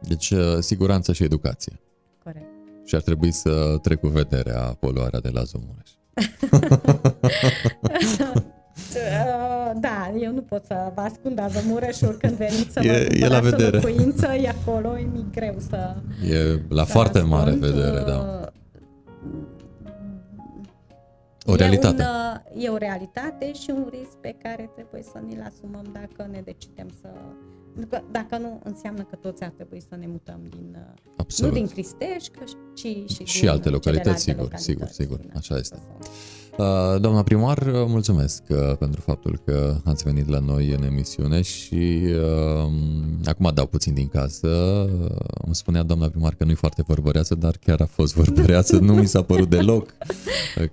[0.00, 1.80] Deci, uh, siguranță și educație.
[2.22, 2.46] Corect.
[2.84, 5.90] Și ar trebui să trec cu vederea poluarea de la Zumureș.
[9.80, 13.76] da, eu nu pot să vă ascund Azomureșul când veniți să e, e la vedere.
[13.76, 15.94] o locuință, e acolo, e mi greu să
[16.30, 17.34] E la să foarte ascund.
[17.34, 18.50] mare vedere, da.
[21.46, 22.02] O realitate.
[22.02, 26.28] E, un, e o realitate și un risc pe care trebuie să ne-l asumăm dacă
[26.30, 27.08] ne decidem să
[28.10, 31.52] dacă nu, înseamnă că toți ar trebui să ne mutăm din, uh, Absolut.
[31.52, 32.30] nu din Cristești,
[32.74, 35.76] ci și, și din alte localități, sigur, localități, sigur, sigur, așa este.
[35.98, 36.06] Uh,
[36.98, 38.42] doamna primar, uh, mulțumesc
[38.78, 42.70] pentru faptul că ați venit la noi în emisiune și uh,
[43.24, 44.48] acum dau puțin din casă.
[45.44, 48.78] Îmi spunea doamna primar că nu e foarte vorbăreață, dar chiar a fost vorbăreață.
[48.78, 49.94] nu mi s-a părut deloc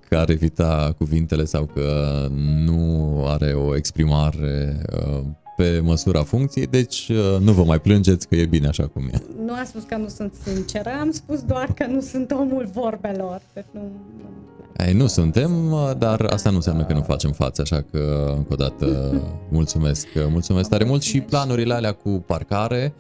[0.09, 2.27] că ar evita cuvintele sau că
[2.65, 5.23] nu are o exprimare uh,
[5.55, 9.21] pe măsura funcției, deci uh, nu vă mai plângeți că e bine așa cum e.
[9.45, 13.41] Nu am spus că nu sunt sinceră, am spus doar că nu sunt omul vorbelor.
[13.53, 13.81] Deci nu,
[14.17, 18.33] nu, Ei, nu suntem, uh, dar asta nu înseamnă că nu facem față, așa că
[18.37, 19.13] încă o dată
[19.49, 22.93] mulțumesc, mulțumesc tare mult și planurile alea cu parcare,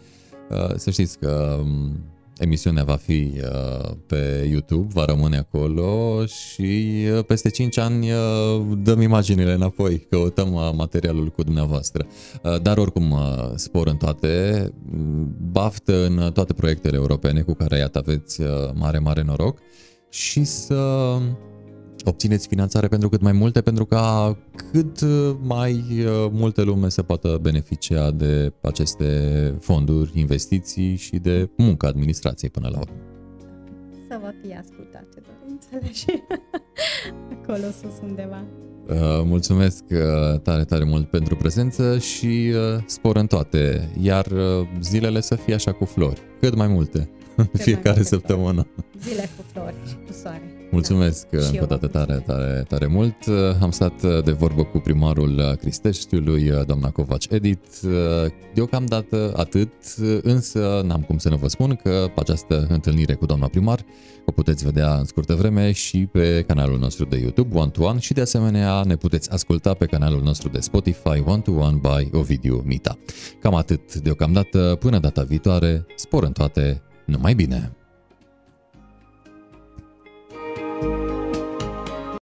[0.49, 1.91] uh, să știți că um,
[2.37, 8.17] Emisiunea va fi uh, pe YouTube, va rămâne acolo și uh, peste 5 ani uh,
[8.83, 12.05] dăm imaginile înapoi, căutăm materialul cu dumneavoastră.
[12.61, 13.15] Dar oricum
[13.55, 14.69] spor în toate,
[15.51, 18.41] baftă în toate proiectele europene cu care iată aveți
[18.73, 19.59] mare, mare noroc
[20.09, 21.17] și să
[22.03, 24.37] obțineți finanțare pentru cât mai multe, pentru ca
[24.71, 29.07] cât uh, mai uh, multe lume să poată beneficia de aceste
[29.59, 32.95] fonduri, investiții și de munca administrației până la urmă.
[34.09, 36.23] Să vă fie ascultate dorințele și
[37.41, 38.43] acolo sus undeva.
[38.87, 38.95] Uh,
[39.25, 39.83] mulțumesc
[40.43, 42.53] tare, tare mult pentru prezență și
[42.85, 44.27] spor în toate, iar
[44.81, 48.67] zilele să fie așa cu flori, cât mai multe, cât fiecare săptămână.
[49.01, 49.75] Zile cu flori,
[50.07, 50.52] cu soare.
[50.73, 51.39] Mulțumesc Da.
[51.39, 53.15] Și încă eu o dată vă tare, tare, tare mult.
[53.61, 57.65] Am stat de vorbă cu primarul Cristeștiului, doamna Covaci Edit.
[58.53, 59.73] Deocamdată atât,
[60.21, 63.85] însă n-am cum să nu vă spun că această întâlnire cu doamna primar
[64.25, 67.99] o puteți vedea în scurtă vreme și pe canalul nostru de YouTube One to One
[67.99, 72.17] și de asemenea ne puteți asculta pe canalul nostru de Spotify One to One by
[72.17, 72.97] Ovidiu Mita.
[73.39, 77.77] Cam atât deocamdată, până data viitoare, spor în toate, numai bine!